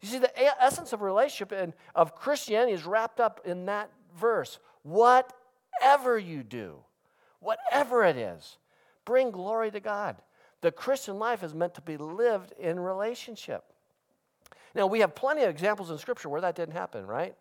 [0.00, 4.58] You see, the essence of relationship and of Christianity is wrapped up in that verse.
[4.82, 6.78] Whatever you do,
[7.40, 8.58] whatever it is,
[9.04, 10.16] bring glory to God.
[10.62, 13.64] The Christian life is meant to be lived in relationship.
[14.74, 17.34] Now, we have plenty of examples in Scripture where that didn't happen, right?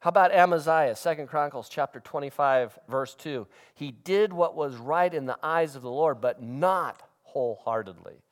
[0.00, 3.46] How about Amaziah, Second Chronicles chapter 25, verse 2?
[3.74, 8.22] He did what was right in the eyes of the Lord, but not wholeheartedly.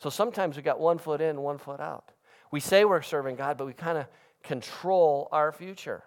[0.00, 2.10] So sometimes we got one foot in, one foot out.
[2.50, 4.06] We say we're serving God, but we kind of
[4.42, 6.04] control our future.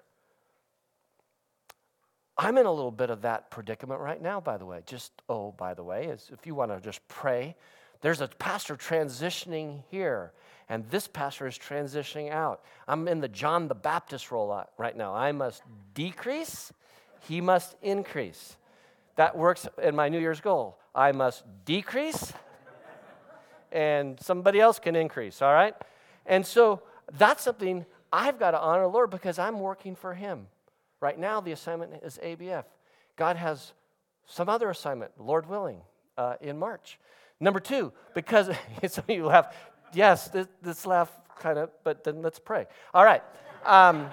[2.38, 4.84] I'm in a little bit of that predicament right now, by the way.
[4.86, 7.56] Just, oh, by the way, is if you want to just pray,
[8.02, 10.32] there's a pastor transitioning here,
[10.70, 12.62] and this pastor is transitioning out.
[12.88, 15.14] I'm in the John the Baptist role right now.
[15.14, 16.72] I must decrease,
[17.28, 18.56] he must increase.
[19.16, 20.78] That works in my New Year's goal.
[20.94, 22.34] I must decrease,
[23.72, 25.76] and somebody else can increase, all right?
[26.26, 26.82] And so
[27.18, 30.48] that's something I've got to honor the Lord because I'm working for Him.
[31.00, 32.66] Right now, the assignment is ABF.
[33.16, 33.74] God has
[34.26, 35.82] some other assignment, Lord willing,
[36.18, 37.00] uh, in March.
[37.40, 38.50] Number two, because
[38.88, 39.54] some of you laugh,
[39.94, 42.66] yes, this, this laugh kind of, but then let's pray.
[42.94, 43.24] All right.
[43.66, 44.10] Um,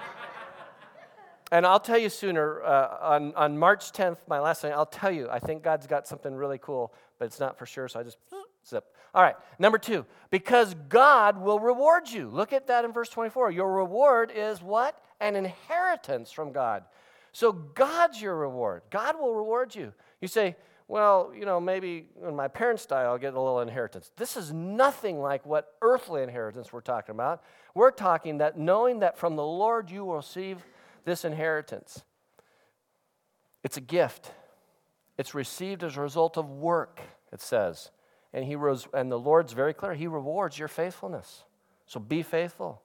[1.52, 5.12] and I'll tell you sooner, uh, on, on March 10th, my last thing, I'll tell
[5.12, 8.02] you, I think God's got something really cool, but it's not for sure, so I
[8.02, 8.18] just
[8.68, 8.84] zip.
[9.14, 12.28] All right, number two, because God will reward you.
[12.28, 13.52] Look at that in verse 24.
[13.52, 14.98] Your reward is what?
[15.20, 16.82] An inheritance from God.
[17.30, 18.82] So God's your reward.
[18.90, 19.92] God will reward you.
[20.20, 24.10] You say, well, you know, maybe when my parents die, I'll get a little inheritance.
[24.16, 27.42] This is nothing like what earthly inheritance we're talking about.
[27.74, 30.64] We're talking that knowing that from the Lord you will receive
[31.04, 32.04] this inheritance.
[33.62, 34.32] It's a gift.
[35.16, 37.00] It's received as a result of work,
[37.32, 37.90] it says
[38.34, 39.94] and he rose, and the Lord's very clear.
[39.94, 41.44] He rewards your faithfulness.
[41.86, 42.82] So be faithful.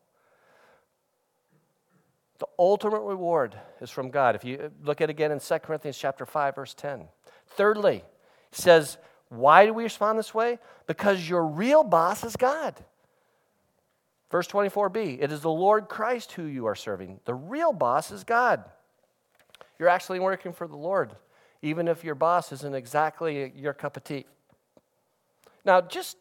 [2.38, 4.36] The ultimate reward is from God.
[4.36, 7.08] If you look at it again in 2 Corinthians chapter 5, verse 10.
[7.52, 8.04] Thirdly,
[8.52, 8.98] he says,
[9.30, 10.60] why do we respond this way?
[10.88, 12.76] Because your real boss is God.
[14.32, 17.20] Verse 24b, it is the Lord Christ who you are serving.
[17.26, 18.64] The real boss is God.
[19.78, 21.16] You're actually working for the Lord,
[21.62, 24.26] even if your boss isn't exactly your cup of tea.
[25.66, 26.18] Now, just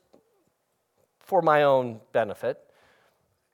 [1.21, 2.59] for my own benefit,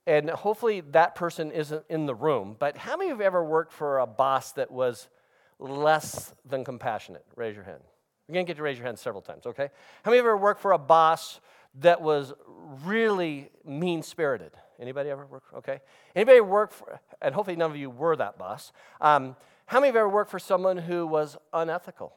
[0.07, 3.73] and hopefully that person isn't in the room, but how many of you ever worked
[3.73, 5.09] for a boss that was
[5.59, 7.25] less than compassionate?
[7.37, 7.81] Raise your hand.
[8.27, 9.69] You're going to get to raise your hand several times, okay?
[10.03, 11.41] How many of you ever worked for a boss
[11.81, 12.33] that was
[12.85, 14.53] really mean spirited?
[14.81, 15.45] Anybody ever work?
[15.57, 15.81] Okay.
[16.17, 18.73] Anybody work for, and hopefully none of you were that boss.
[19.01, 19.37] Um,
[19.67, 22.13] how many of you ever worked for someone who was unethical?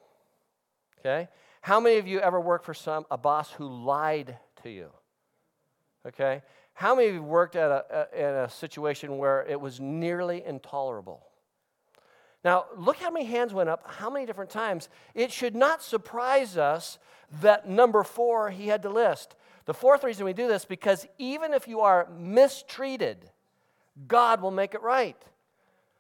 [1.00, 1.28] Okay.
[1.62, 4.90] How many of you ever worked for some a boss who lied to you?
[6.08, 6.42] Okay?
[6.74, 10.44] How many of you worked at a, a, in a situation where it was nearly
[10.46, 11.27] intolerable?
[12.48, 14.88] Now, look how many hands went up, how many different times.
[15.14, 16.98] It should not surprise us
[17.42, 19.36] that number four he had to list.
[19.66, 23.30] The fourth reason we do this because even if you are mistreated,
[24.08, 25.22] God will make it right.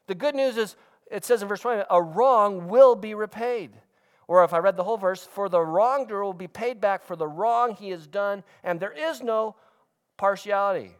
[0.05, 0.77] The good news is,
[1.11, 3.71] it says in verse 20, a wrong will be repaid.
[4.29, 7.17] Or if I read the whole verse, for the wrongdoer will be paid back for
[7.17, 9.57] the wrong he has done, and there is no
[10.15, 10.95] partiality.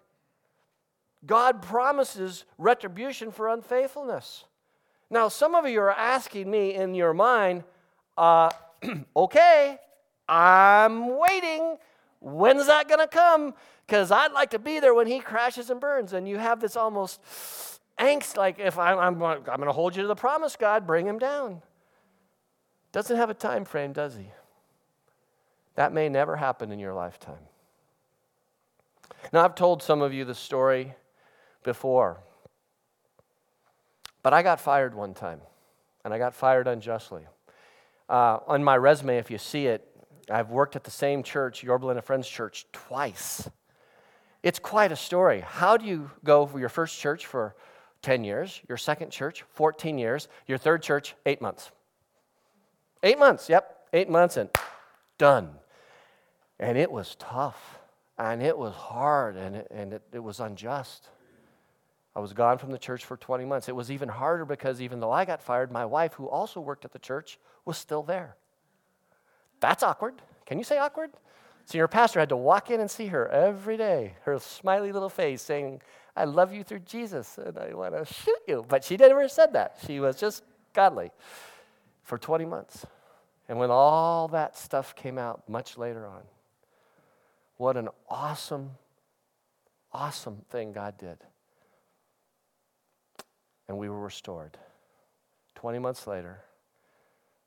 [1.26, 4.44] God promises retribution for unfaithfulness.
[5.10, 7.64] Now, some of you are asking me in your mind,
[8.18, 8.52] uh,
[9.16, 9.78] okay,
[10.28, 11.78] I'm waiting.
[12.20, 13.54] When's that going to come?
[13.86, 16.14] Because I'd like to be there when he crashes and burns.
[16.14, 17.22] And you have this almost
[17.98, 21.06] angst like, if I'm, I'm, I'm going to hold you to the promise, God, bring
[21.06, 21.62] him down.
[22.92, 24.32] Doesn't have a time frame, does he?
[25.76, 27.36] That may never happen in your lifetime.
[29.32, 30.96] Now, I've told some of you the story
[31.64, 32.20] before,
[34.28, 35.40] but I got fired one time,
[36.04, 37.22] and I got fired unjustly.
[38.10, 39.88] Uh, on my resume, if you see it,
[40.30, 43.50] I've worked at the same church, Yorba Linda Friends Church, twice.
[44.44, 45.40] It's quite a story.
[45.40, 47.56] How do you go for your first church for
[48.02, 51.72] 10 years, your second church, 14 years, your third church, eight months?
[53.04, 54.50] Eight months, yep, eight months, and
[55.18, 55.52] done.
[56.60, 57.80] And it was tough,
[58.18, 61.08] and it was hard, and it, and it, it was unjust.
[62.18, 63.70] I was gone from the church for 20 months.
[63.70, 66.84] It was even harder because even though I got fired, my wife, who also worked
[66.84, 68.36] at the church, was still there.
[69.60, 70.16] That's awkward.
[70.48, 71.12] Can you say awkward?
[71.66, 75.12] So your pastor had to walk in and see her every day, her smiley little
[75.12, 75.80] face saying,
[76.16, 78.66] I love you through Jesus and I want to shoot you.
[78.68, 79.78] But she never said that.
[79.86, 80.42] She was just
[80.74, 81.12] godly
[82.02, 82.84] for 20 months.
[83.48, 86.24] And when all that stuff came out much later on,
[87.58, 88.72] what an awesome,
[89.94, 91.20] awesome thing God did
[93.68, 94.58] and we were restored.
[95.56, 96.42] 20 months later,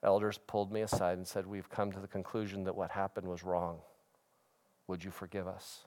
[0.03, 3.45] elders pulled me aside and said, We've come to the conclusion that what happened was
[3.45, 3.79] wrong.
[4.89, 5.85] Would you forgive us?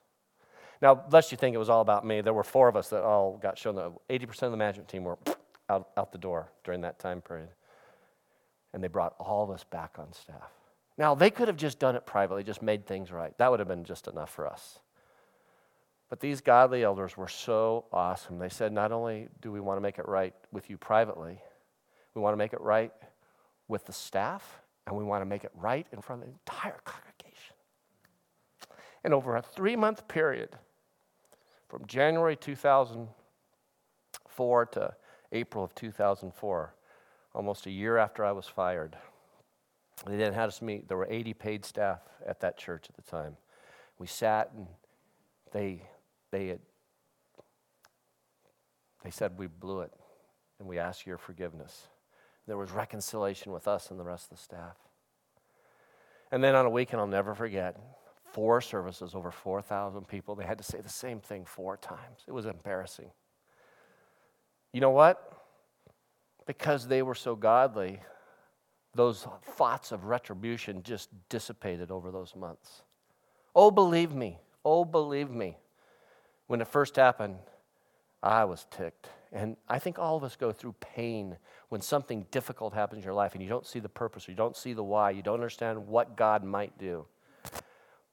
[0.82, 3.04] Now, lest you think it was all about me, there were four of us that
[3.04, 5.18] all got shown that 80% of the management team were
[5.70, 7.50] out, out the door during that time period.
[8.74, 10.52] And they brought all of us back on staff.
[10.98, 13.36] Now, they could have just done it privately, just made things right.
[13.38, 14.80] That would have been just enough for us.
[16.14, 18.38] But these godly elders were so awesome.
[18.38, 21.40] They said, not only do we want to make it right with you privately,
[22.14, 22.92] we want to make it right
[23.68, 26.78] with the staff, and we want to make it right in front of the entire
[26.86, 27.56] congregation.
[29.04, 30.50] And over a three month period,
[31.68, 34.94] from January 2004 to
[35.32, 36.76] April of 2004,
[37.34, 38.96] almost a year after I was fired,
[40.06, 40.88] they then had us meet.
[40.88, 43.36] There were 80 paid staff at that church at the time.
[43.98, 44.68] We sat and
[45.52, 45.88] they
[46.34, 46.60] they had
[49.04, 49.92] they said we blew it
[50.60, 51.88] and we ask your forgiveness.
[52.48, 54.78] There was reconciliation with us and the rest of the staff.
[56.32, 57.78] And then on a weekend, I'll never forget,
[58.32, 60.36] four services, over 4,000 people.
[60.36, 62.24] They had to say the same thing four times.
[62.28, 63.12] It was embarrassing.
[64.72, 65.32] You know what?
[66.48, 68.00] Because they were so godly,
[68.96, 72.84] those thoughts of retribution just dissipated over those months.
[73.56, 74.40] Oh, believe me.
[74.66, 75.58] Oh, believe me.
[76.48, 77.38] When it first happened,
[78.22, 79.10] I was ticked.
[79.32, 81.38] And I think all of us go through pain
[81.70, 84.38] when something difficult happens in your life and you don't see the purpose, or you
[84.38, 87.06] don't see the why, you don't understand what God might do.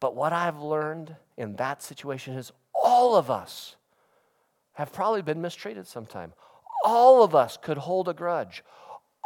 [0.00, 3.76] But what I've learned in that situation is all of us
[4.72, 6.32] have probably been mistreated sometime.
[6.84, 8.64] All of us could hold a grudge.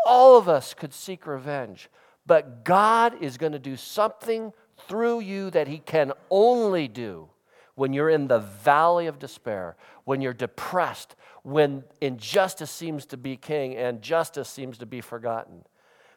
[0.04, 1.88] All of us could seek revenge.
[2.26, 4.52] But God is going to do something
[4.88, 7.28] through you that He can only do
[7.74, 13.36] when you're in the valley of despair, when you're depressed, when injustice seems to be
[13.36, 15.64] king and justice seems to be forgotten.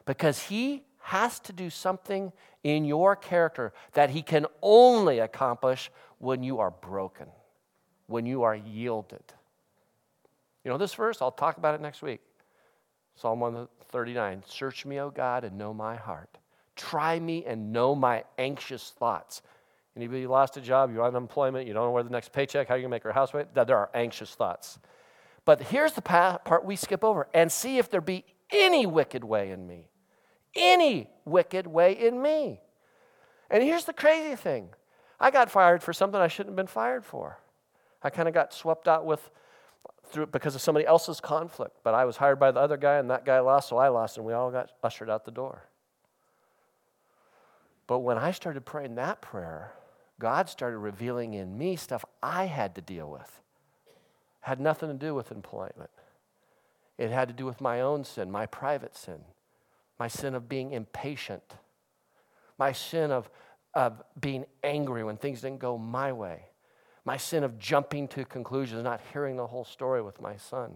[0.04, 6.42] Because he has to do something in your character that he can only accomplish when
[6.42, 7.26] you are broken,
[8.06, 9.22] when you are yielded.
[10.64, 11.22] You know this verse?
[11.22, 12.20] I'll talk about it next week.
[13.14, 16.38] Psalm 139 Search me, O God, and know my heart.
[16.76, 19.42] Try me and know my anxious thoughts.
[19.98, 22.74] Anybody lost a job, you're on unemployment, you don't know where the next paycheck, how
[22.74, 24.78] you're going to make your house there are anxious thoughts.
[25.44, 29.50] But here's the part we skip over and see if there be any wicked way
[29.50, 29.88] in me.
[30.54, 32.60] Any wicked way in me.
[33.50, 34.68] And here's the crazy thing
[35.18, 37.40] I got fired for something I shouldn't have been fired for.
[38.00, 39.32] I kind of got swept out with
[40.12, 41.78] through because of somebody else's conflict.
[41.82, 44.16] But I was hired by the other guy, and that guy lost, so I lost,
[44.16, 45.64] and we all got ushered out the door.
[47.88, 49.72] But when I started praying that prayer,
[50.20, 53.40] God started revealing in me stuff I had to deal with.
[54.40, 55.90] Had nothing to do with employment.
[56.96, 59.20] It had to do with my own sin, my private sin,
[59.98, 61.54] my sin of being impatient,
[62.58, 63.30] my sin of,
[63.74, 66.46] of being angry when things didn't go my way,
[67.04, 70.74] my sin of jumping to conclusions, not hearing the whole story with my son.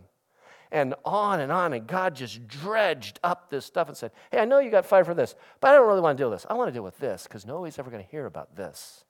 [0.71, 4.45] And on and on, and God just dredged up this stuff and said, Hey, I
[4.47, 6.47] know you got fired for this, but I don't really want to deal with this.
[6.49, 9.05] I want to deal with this because nobody's ever going to hear about this.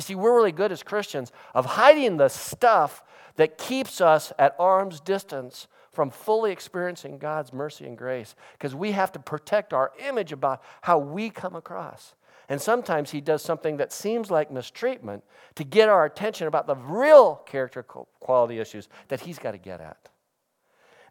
[0.00, 3.04] You see, we're really good as Christians of hiding the stuff
[3.36, 8.92] that keeps us at arm's distance from fully experiencing God's mercy and grace because we
[8.92, 12.14] have to protect our image about how we come across.
[12.48, 15.22] And sometimes He does something that seems like mistreatment
[15.56, 19.82] to get our attention about the real character quality issues that He's got to get
[19.82, 20.08] at.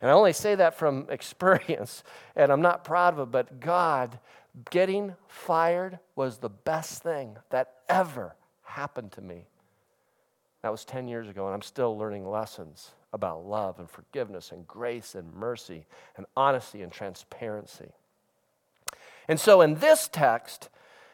[0.01, 2.03] And I only say that from experience,
[2.35, 4.17] and I'm not proud of it, but God
[4.71, 8.33] getting fired was the best thing that ever
[8.69, 9.47] happened to me.
[10.61, 14.67] That was 10 years ago, and I'm still learning lessons about love and forgiveness and
[14.67, 15.85] grace and mercy
[16.17, 17.91] and honesty and transparency.
[19.27, 20.69] And so in this text,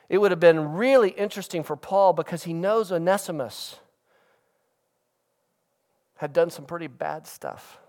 [0.09, 3.77] it would have been really interesting for Paul because he knows Onesimus
[6.17, 7.79] had done some pretty bad stuff.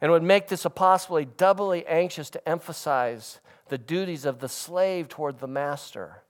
[0.00, 5.38] And would make this apostle doubly anxious to emphasize the duties of the slave toward
[5.38, 6.22] the master,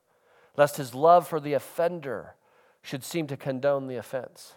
[0.56, 2.34] lest his love for the offender
[2.82, 4.54] should seem to condone the offense.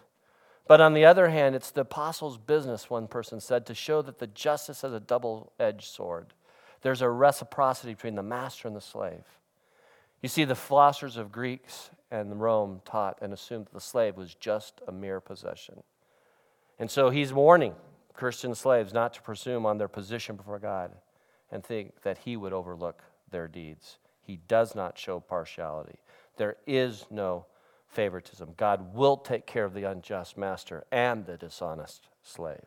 [0.68, 4.18] But on the other hand, it's the apostle's business, one person said, to show that
[4.18, 6.34] the justice has a double edged sword.
[6.82, 9.24] There's a reciprocity between the master and the slave.
[10.22, 14.34] You see, the philosophers of Greeks and Rome taught and assumed that the slave was
[14.34, 15.82] just a mere possession.
[16.78, 17.74] And so he's warning
[18.12, 20.92] Christian slaves not to presume on their position before God
[21.50, 23.98] and think that he would overlook their deeds.
[24.26, 25.98] He does not show partiality.
[26.36, 27.46] There is no
[27.88, 28.54] favoritism.
[28.56, 32.64] God will take care of the unjust master and the dishonest slave.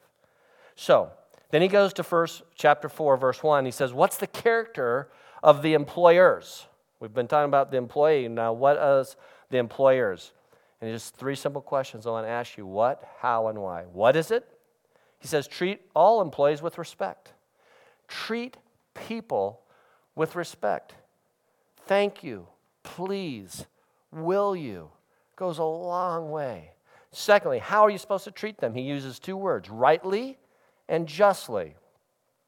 [0.75, 1.11] So,
[1.51, 3.65] then he goes to first chapter 4 verse 1.
[3.65, 5.09] He says, "What's the character
[5.43, 6.67] of the employers?"
[6.99, 8.27] We've been talking about the employee.
[8.27, 9.15] Now, what is
[9.49, 10.33] the employers?
[10.81, 13.83] And just three simple questions I want to ask you what, how, and why.
[13.83, 14.47] What is it?
[15.19, 17.33] He says, treat all employees with respect.
[18.07, 18.57] Treat
[18.93, 19.61] people
[20.15, 20.95] with respect.
[21.89, 22.45] Thank you,
[22.83, 23.65] please,
[24.11, 24.91] will you
[25.35, 26.73] goes a long way.
[27.11, 28.75] Secondly, how are you supposed to treat them?
[28.75, 30.37] He uses two words rightly
[30.87, 31.73] and justly.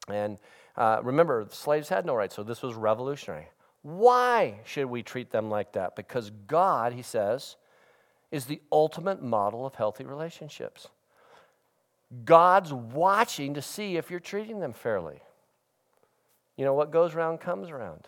[0.08, 0.38] And
[0.78, 3.48] uh, remember, slaves had no rights, so this was revolutionary.
[3.82, 5.96] Why should we treat them like that?
[5.96, 7.56] Because God, he says,
[8.30, 10.90] is the ultimate model of healthy relationships.
[12.26, 15.20] God's watching to see if you're treating them fairly.
[16.58, 18.08] You know, what goes around comes around.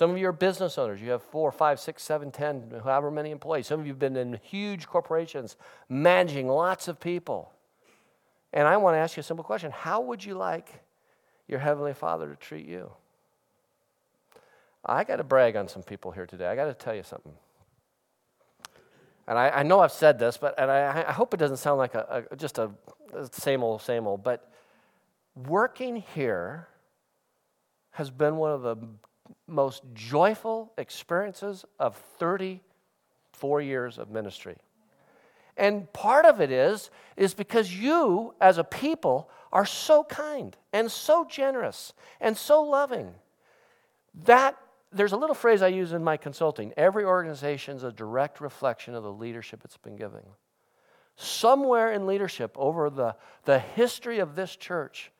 [0.00, 1.02] Some of you are business owners.
[1.02, 3.66] You have four, five, six, seven, ten, however many employees.
[3.66, 5.58] Some of you have been in huge corporations
[5.90, 7.52] managing lots of people.
[8.54, 10.72] And I want to ask you a simple question How would you like
[11.48, 12.90] your Heavenly Father to treat you?
[14.86, 16.46] I got to brag on some people here today.
[16.46, 17.34] I got to tell you something.
[19.28, 21.76] And I, I, know I've said this, but and I, I hope it doesn't sound
[21.76, 22.70] like a, a, just a,
[23.12, 24.24] a same old, same old.
[24.24, 24.50] But
[25.36, 26.68] working here
[27.90, 28.78] has been one of the
[29.46, 34.56] most joyful experiences of 34 years of ministry.
[35.56, 40.90] And part of it is is because you as a people are so kind and
[40.90, 43.14] so generous and so loving.
[44.24, 44.56] That
[44.92, 46.72] there's a little phrase I use in my consulting.
[46.76, 50.26] Every organization is a direct reflection of the leadership it's been giving.
[51.16, 53.14] Somewhere in leadership over the,
[53.44, 55.12] the history of this church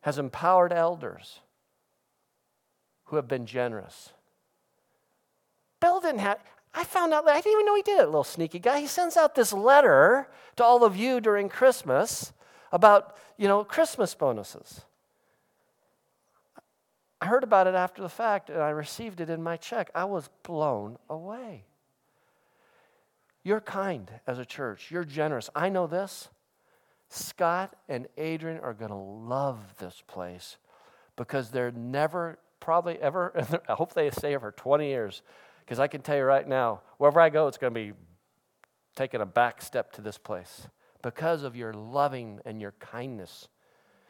[0.00, 1.40] has empowered elders
[3.06, 4.12] who have been generous.
[5.80, 6.38] Bill didn't have,
[6.74, 8.80] I found out, I didn't even know he did it, little sneaky guy.
[8.80, 12.32] He sends out this letter to all of you during Christmas
[12.72, 14.82] about, you know, Christmas bonuses.
[17.20, 19.90] I heard about it after the fact and I received it in my check.
[19.94, 21.64] I was blown away.
[23.42, 25.48] You're kind as a church, you're generous.
[25.54, 26.28] I know this.
[27.08, 30.56] Scott and Adrian are going to love this place
[31.14, 33.32] because they're never probably ever,
[33.68, 35.22] I hope they stay here for 20 years,
[35.60, 37.92] because I can tell you right now, wherever I go, it's going to be
[38.94, 40.68] taking a back step to this place
[41.02, 43.48] because of your loving and your kindness.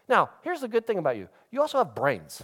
[0.09, 2.43] Now, here's the good thing about you you also have brains,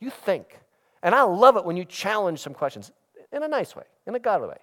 [0.00, 0.58] you think.
[1.02, 2.90] And I love it when you challenge some questions
[3.32, 4.58] in a nice way, in a godly way,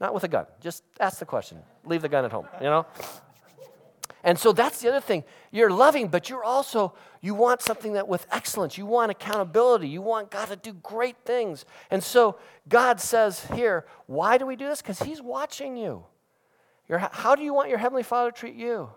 [0.00, 0.46] not with a gun.
[0.60, 2.86] Just ask the question, leave the gun at home, you know?
[4.24, 5.22] And so that's the other thing.
[5.52, 8.78] You're loving, but you're also, you want something that with excellence.
[8.78, 9.86] You want accountability.
[9.86, 11.66] You want God to do great things.
[11.90, 14.80] And so God says here, why do we do this?
[14.80, 16.04] Because He's watching you.
[16.88, 18.88] How do you want your Heavenly Father to treat you?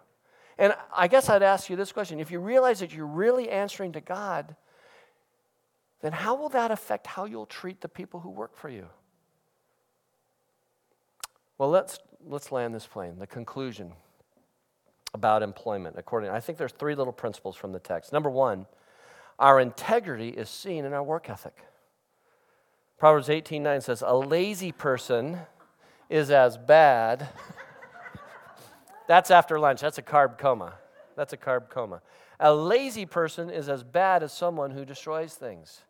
[0.58, 3.92] And I guess I'd ask you this question if you realize that you're really answering
[3.92, 4.56] to God,
[6.02, 8.88] then how will that affect how you'll treat the people who work for you?
[11.58, 13.20] Well, let's, let's land this plane.
[13.20, 13.92] The conclusion
[15.14, 18.14] about employment according i think there's three little principles from the text.
[18.14, 18.66] Number one
[19.40, 21.56] our integrity is seen in our work ethic.
[22.98, 25.40] Proverbs 18 9 says a lazy person
[26.10, 27.30] is as bad.
[29.08, 29.82] That's after lunch.
[29.82, 30.74] That's a carb coma.
[31.16, 32.02] That's a carb coma.
[32.40, 35.82] A lazy person is as bad as someone who destroys things.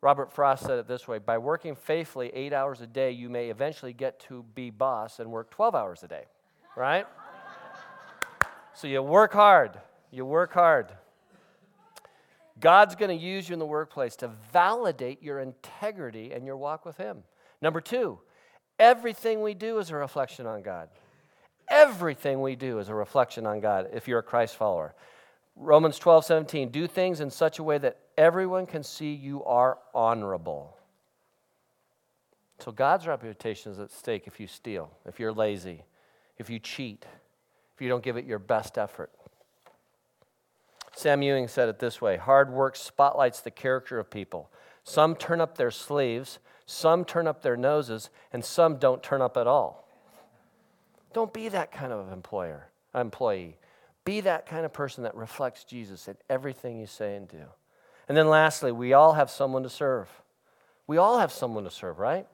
[0.00, 3.48] Robert Frost said it this way By working faithfully eight hours a day, you may
[3.48, 6.24] eventually get to be boss and work 12 hours a day,
[6.76, 7.06] right?
[8.78, 9.72] So you work hard.
[10.12, 10.92] You work hard.
[12.60, 16.86] God's going to use you in the workplace to validate your integrity and your walk
[16.86, 17.24] with Him.
[17.60, 18.20] Number two,
[18.78, 20.90] everything we do is a reflection on God.
[21.68, 24.94] Everything we do is a reflection on God if you're a Christ follower.
[25.56, 29.78] Romans 12, 17, do things in such a way that everyone can see you are
[29.92, 30.76] honorable.
[32.60, 35.82] So God's reputation is at stake if you steal, if you're lazy,
[36.38, 37.06] if you cheat,
[37.78, 39.08] if you don't give it your best effort.
[40.96, 44.50] Sam Ewing said it this way hard work spotlights the character of people.
[44.82, 49.36] Some turn up their sleeves, some turn up their noses, and some don't turn up
[49.36, 49.88] at all.
[51.12, 52.66] Don't be that kind of employer,
[52.96, 53.56] employee.
[54.04, 57.44] Be that kind of person that reflects Jesus in everything you say and do.
[58.08, 60.08] And then lastly, we all have someone to serve.
[60.88, 62.26] We all have someone to serve, right?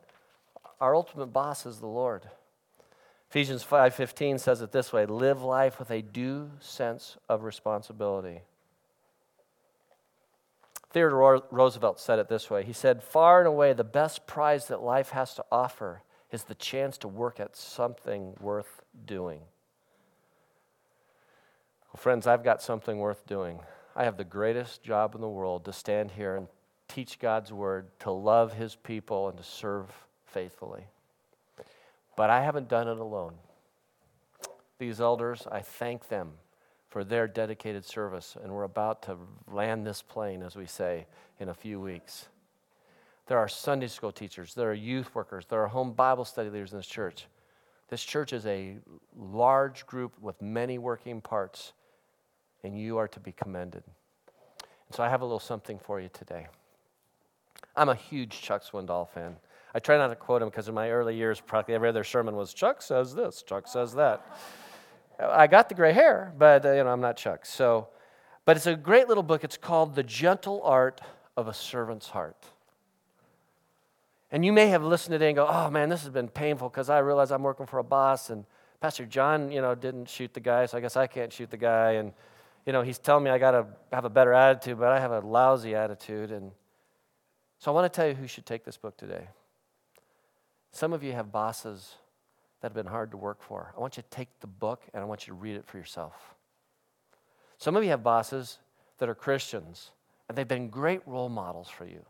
[0.80, 2.22] Our ultimate boss is the Lord.
[3.34, 8.42] Ephesians 5:15 says it this way, live life with a due sense of responsibility.
[10.90, 12.62] Theodore Roosevelt said it this way.
[12.62, 16.54] He said, "Far and away the best prize that life has to offer is the
[16.54, 19.40] chance to work at something worth doing."
[21.88, 23.66] Well, friends, I've got something worth doing.
[23.96, 26.46] I have the greatest job in the world to stand here and
[26.86, 30.86] teach God's word, to love his people, and to serve faithfully.
[32.16, 33.34] But I haven't done it alone.
[34.78, 36.32] These elders, I thank them
[36.88, 39.16] for their dedicated service, and we're about to
[39.50, 41.06] land this plane, as we say,
[41.40, 42.28] in a few weeks.
[43.26, 46.72] There are Sunday school teachers, there are youth workers, there are home Bible study leaders
[46.72, 47.26] in this church.
[47.88, 48.76] This church is a
[49.16, 51.72] large group with many working parts,
[52.62, 53.82] and you are to be commended.
[54.86, 56.46] And so I have a little something for you today.
[57.76, 59.36] I'm a huge Chuck Swindoll fan.
[59.74, 62.36] I try not to quote him because in my early years, practically every other sermon
[62.36, 64.24] was Chuck says this, Chuck says that.
[65.18, 67.44] I got the gray hair, but uh, you know I'm not Chuck.
[67.46, 67.88] So,
[68.44, 69.44] but it's a great little book.
[69.44, 71.00] It's called The Gentle Art
[71.36, 72.46] of a Servant's Heart.
[74.30, 76.68] And you may have listened to it and go, "Oh man, this has been painful
[76.68, 78.44] because I realize I'm working for a boss and
[78.80, 81.56] Pastor John, you know, didn't shoot the guy, so I guess I can't shoot the
[81.56, 82.12] guy and
[82.66, 85.10] you know, he's telling me I got to have a better attitude, but I have
[85.10, 86.50] a lousy attitude and
[87.58, 89.28] so I want to tell you who should take this book today.
[90.74, 91.94] Some of you have bosses
[92.60, 93.72] that have been hard to work for.
[93.76, 95.78] I want you to take the book and I want you to read it for
[95.78, 96.34] yourself.
[97.58, 98.58] Some of you have bosses
[98.98, 99.92] that are Christians
[100.28, 102.04] and they've been great role models for you.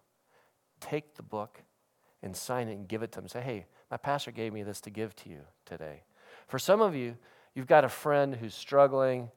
[0.81, 1.61] Take the book
[2.23, 3.29] and sign it and give it to them.
[3.29, 6.03] Say, hey, my pastor gave me this to give to you today.
[6.49, 7.19] For some of you,
[7.55, 9.31] you've got a friend who's struggling,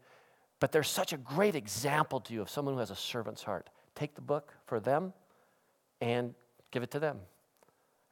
[0.61, 3.69] but they're such a great example to you of someone who has a servant's heart.
[3.93, 5.11] Take the book for them
[5.99, 6.34] and
[6.71, 7.19] give it to them.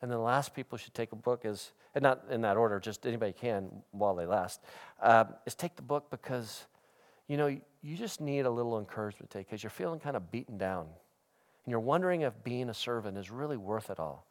[0.02, 2.80] And then the last people should take a book is, and not in that order,
[2.80, 4.62] just anybody can while they last,
[5.02, 6.66] uh, is take the book because,
[7.28, 10.58] you know, you just need a little encouragement today because you're feeling kind of beaten
[10.58, 10.82] down.
[10.82, 14.28] And you're wondering if being a servant is really worth it all.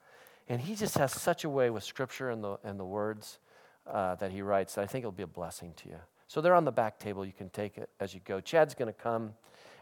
[0.48, 3.38] And he just has such a way with Scripture and the, and the words
[3.86, 5.98] uh, that he writes that I think it'll be a blessing to you.
[6.28, 7.24] So they're on the back table.
[7.24, 8.40] You can take it as you go.
[8.40, 9.32] Chad's going to come.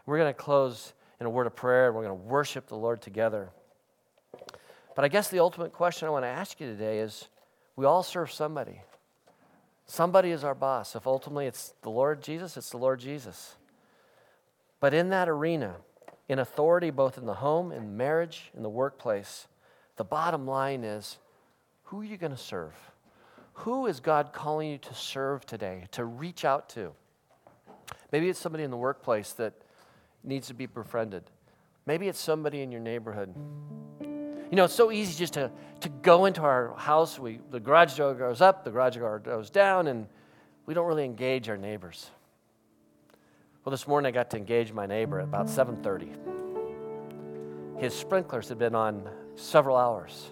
[0.05, 1.91] We're going to close in a word of prayer.
[1.91, 3.49] We're going to worship the Lord together.
[4.95, 7.27] But I guess the ultimate question I want to ask you today is
[7.75, 8.81] we all serve somebody.
[9.85, 10.95] Somebody is our boss.
[10.95, 13.55] If ultimately it's the Lord Jesus, it's the Lord Jesus.
[14.79, 15.77] But in that arena,
[16.29, 19.47] in authority, both in the home, in marriage, in the workplace,
[19.97, 21.17] the bottom line is
[21.83, 22.73] who are you going to serve?
[23.53, 26.93] Who is God calling you to serve today, to reach out to?
[28.11, 29.53] Maybe it's somebody in the workplace that
[30.23, 31.23] needs to be befriended.
[31.85, 33.35] Maybe it's somebody in your neighborhood.
[34.53, 35.49] You know, it's so easy just to,
[35.79, 37.17] to go into our house.
[37.17, 40.05] We, the garage door goes up, the garage door goes down, and
[40.67, 42.11] we don't really engage our neighbors.
[43.65, 47.79] Well, this morning I got to engage my neighbor at about 7:30.
[47.79, 50.29] His sprinklers had been on several hours.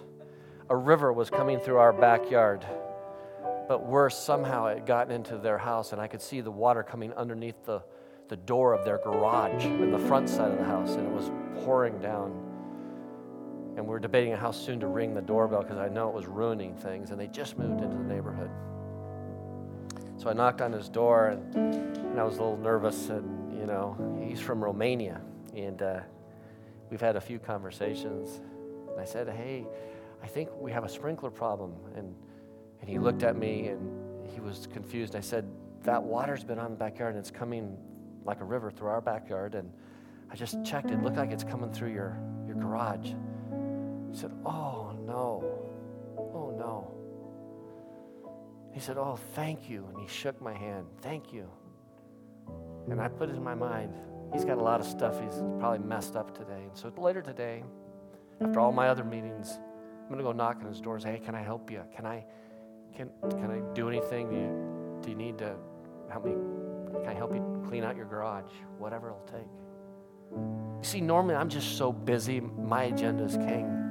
[0.70, 2.64] A river was coming through our backyard,
[3.66, 6.84] but worse, somehow it had gotten into their house, and I could see the water
[6.84, 7.82] coming underneath the,
[8.28, 11.32] the door of their garage in the front side of the house, and it was
[11.64, 12.41] pouring down.
[13.76, 16.26] And we are debating how soon to ring the doorbell because I know it was
[16.26, 17.10] ruining things.
[17.10, 18.50] And they just moved into the neighborhood.
[20.18, 23.08] So I knocked on his door and, and I was a little nervous.
[23.08, 23.96] And, you know,
[24.26, 25.20] he's from Romania.
[25.56, 26.00] And uh,
[26.90, 28.40] we've had a few conversations.
[28.90, 29.66] And I said, hey,
[30.22, 31.72] I think we have a sprinkler problem.
[31.96, 32.14] And,
[32.80, 35.16] and he looked at me and he was confused.
[35.16, 35.46] I said,
[35.84, 37.76] that water's been on the backyard and it's coming
[38.24, 39.54] like a river through our backyard.
[39.54, 39.72] And
[40.30, 40.90] I just checked.
[40.90, 43.12] It looked like it's coming through your, your garage.
[44.12, 45.42] He said, Oh, no.
[46.18, 46.94] Oh, no.
[48.72, 49.86] He said, Oh, thank you.
[49.88, 50.86] And he shook my hand.
[51.00, 51.48] Thank you.
[52.90, 53.94] And I put it in my mind,
[54.32, 56.64] he's got a lot of stuff he's probably messed up today.
[56.68, 57.64] And so later today,
[58.40, 59.58] after all my other meetings,
[60.02, 61.82] I'm going to go knock on his door and say, Hey, can I help you?
[61.96, 62.24] Can I,
[62.94, 64.28] can, can I do anything?
[64.28, 65.56] Do you, do you need to
[66.10, 66.32] help me?
[67.00, 68.52] Can I help you clean out your garage?
[68.78, 69.48] Whatever it'll take.
[70.32, 73.81] You see, normally I'm just so busy, my agenda is king.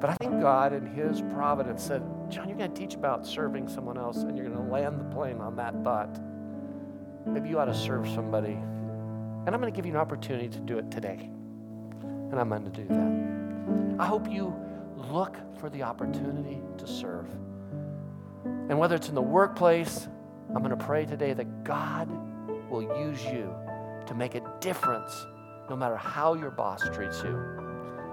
[0.00, 3.68] But I think God, in His providence, said, John, you're going to teach about serving
[3.68, 6.18] someone else, and you're going to land the plane on that thought.
[7.26, 8.52] Maybe you ought to serve somebody.
[8.52, 11.30] And I'm going to give you an opportunity to do it today.
[12.02, 14.02] And I'm going to do that.
[14.02, 14.54] I hope you
[14.96, 17.26] look for the opportunity to serve.
[18.44, 20.08] And whether it's in the workplace,
[20.48, 22.08] I'm going to pray today that God
[22.70, 23.54] will use you
[24.06, 25.26] to make a difference
[25.68, 27.38] no matter how your boss treats you.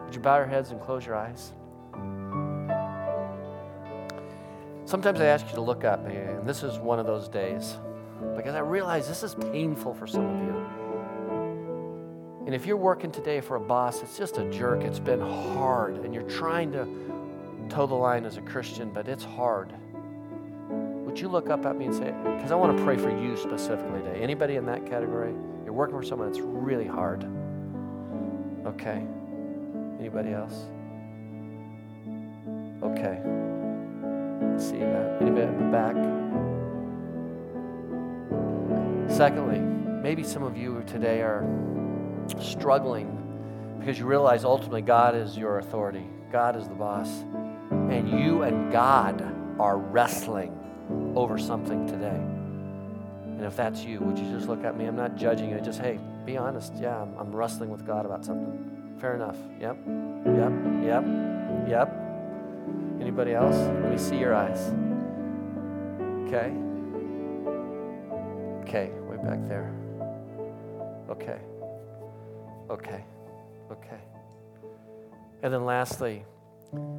[0.05, 1.53] Would you bow your heads and close your eyes?
[4.86, 7.77] Sometimes I ask you to look up, and this is one of those days
[8.36, 10.65] because I realize this is painful for some of you.
[12.45, 14.82] And if you're working today for a boss, it's just a jerk.
[14.84, 16.86] It's been hard, and you're trying to
[17.69, 19.73] toe the line as a Christian, but it's hard.
[20.69, 23.38] Would you look up at me and say, because I want to pray for you
[23.38, 24.21] specifically today.
[24.21, 25.34] Anybody in that category?
[25.63, 27.25] You're working for someone that's really hard.
[28.65, 29.03] Okay.
[29.99, 30.65] Anybody else?
[32.82, 33.21] Okay.
[34.57, 35.21] See that?
[35.21, 35.95] Anybody in the back?
[39.09, 41.45] Secondly, maybe some of you today are
[42.39, 43.17] struggling
[43.79, 47.09] because you realize ultimately God is your authority, God is the boss,
[47.71, 49.21] and you and God
[49.59, 50.57] are wrestling
[51.15, 52.21] over something today.
[53.41, 54.85] And if that's you, would you just look at me?
[54.85, 55.59] I'm not judging you.
[55.61, 56.73] Just, hey, be honest.
[56.75, 58.97] Yeah, I'm, I'm wrestling with God about something.
[58.99, 59.37] Fair enough.
[59.59, 59.77] Yep.
[60.25, 60.51] Yep.
[60.83, 61.05] Yep.
[61.67, 62.01] Yep.
[63.02, 63.56] Anybody else?
[63.56, 64.72] Let me see your eyes.
[66.28, 66.54] Okay.
[68.62, 69.74] Okay, way back there.
[71.10, 71.39] Okay.
[72.70, 73.04] Okay.
[73.72, 73.99] Okay.
[75.41, 76.24] And then lastly,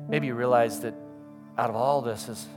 [0.08, 0.94] maybe you realize that
[1.56, 2.48] out of all this is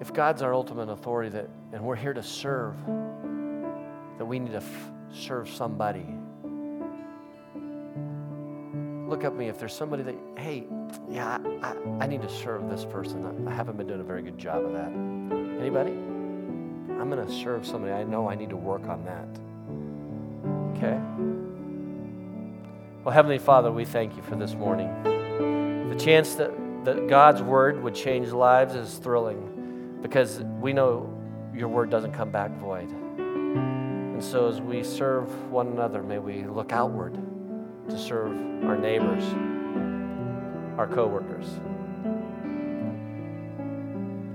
[0.00, 2.74] if God's our ultimate authority that and we're here to serve,
[4.18, 6.06] that we need to f- serve somebody.
[9.08, 10.66] Look at me if there's somebody that, hey,
[11.10, 13.46] yeah, I, I need to serve this person.
[13.46, 14.88] I haven't been doing a very good job of that.
[15.60, 15.92] Anybody?
[15.92, 17.92] I'm going to serve somebody.
[17.92, 19.28] I know I need to work on that.
[20.76, 20.98] Okay?
[23.04, 24.88] Well, Heavenly Father, we thank you for this morning.
[25.88, 26.50] The chance that,
[26.84, 31.12] that God's word would change lives is thrilling because we know
[31.54, 32.90] your word doesn't come back void.
[32.90, 37.18] And so as we serve one another, may we look outward
[37.88, 38.32] to serve
[38.64, 39.24] our neighbors,
[40.78, 41.58] our coworkers.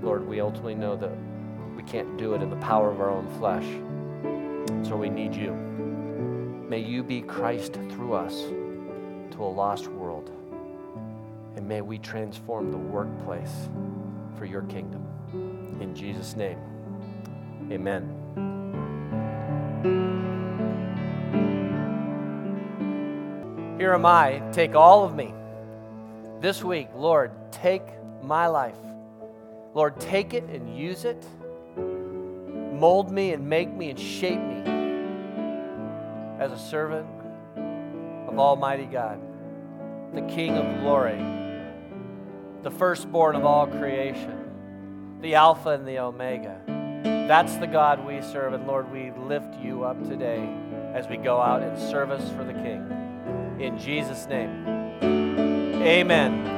[0.02, 1.10] Lord, we ultimately know that
[1.74, 3.64] we can't do it in the power of our own flesh.
[4.86, 5.52] So we need you.
[6.68, 10.30] May you be Christ through us to a lost world.
[11.56, 13.70] And may we transform the workplace
[14.36, 15.06] for your kingdom.
[15.80, 16.58] In Jesus' name,
[17.72, 18.20] amen.
[23.78, 25.32] Here am I, take all of me.
[26.44, 27.86] This week, Lord, take
[28.22, 28.76] my life.
[29.72, 31.24] Lord, take it and use it.
[31.74, 34.62] Mold me and make me and shape me
[36.38, 37.08] as a servant
[38.28, 39.22] of Almighty God,
[40.12, 41.16] the King of glory,
[42.62, 46.60] the firstborn of all creation, the Alpha and the Omega.
[47.26, 50.46] That's the God we serve, and Lord, we lift you up today
[50.92, 53.56] as we go out in service for the King.
[53.58, 54.73] In Jesus' name,
[55.84, 56.53] amen.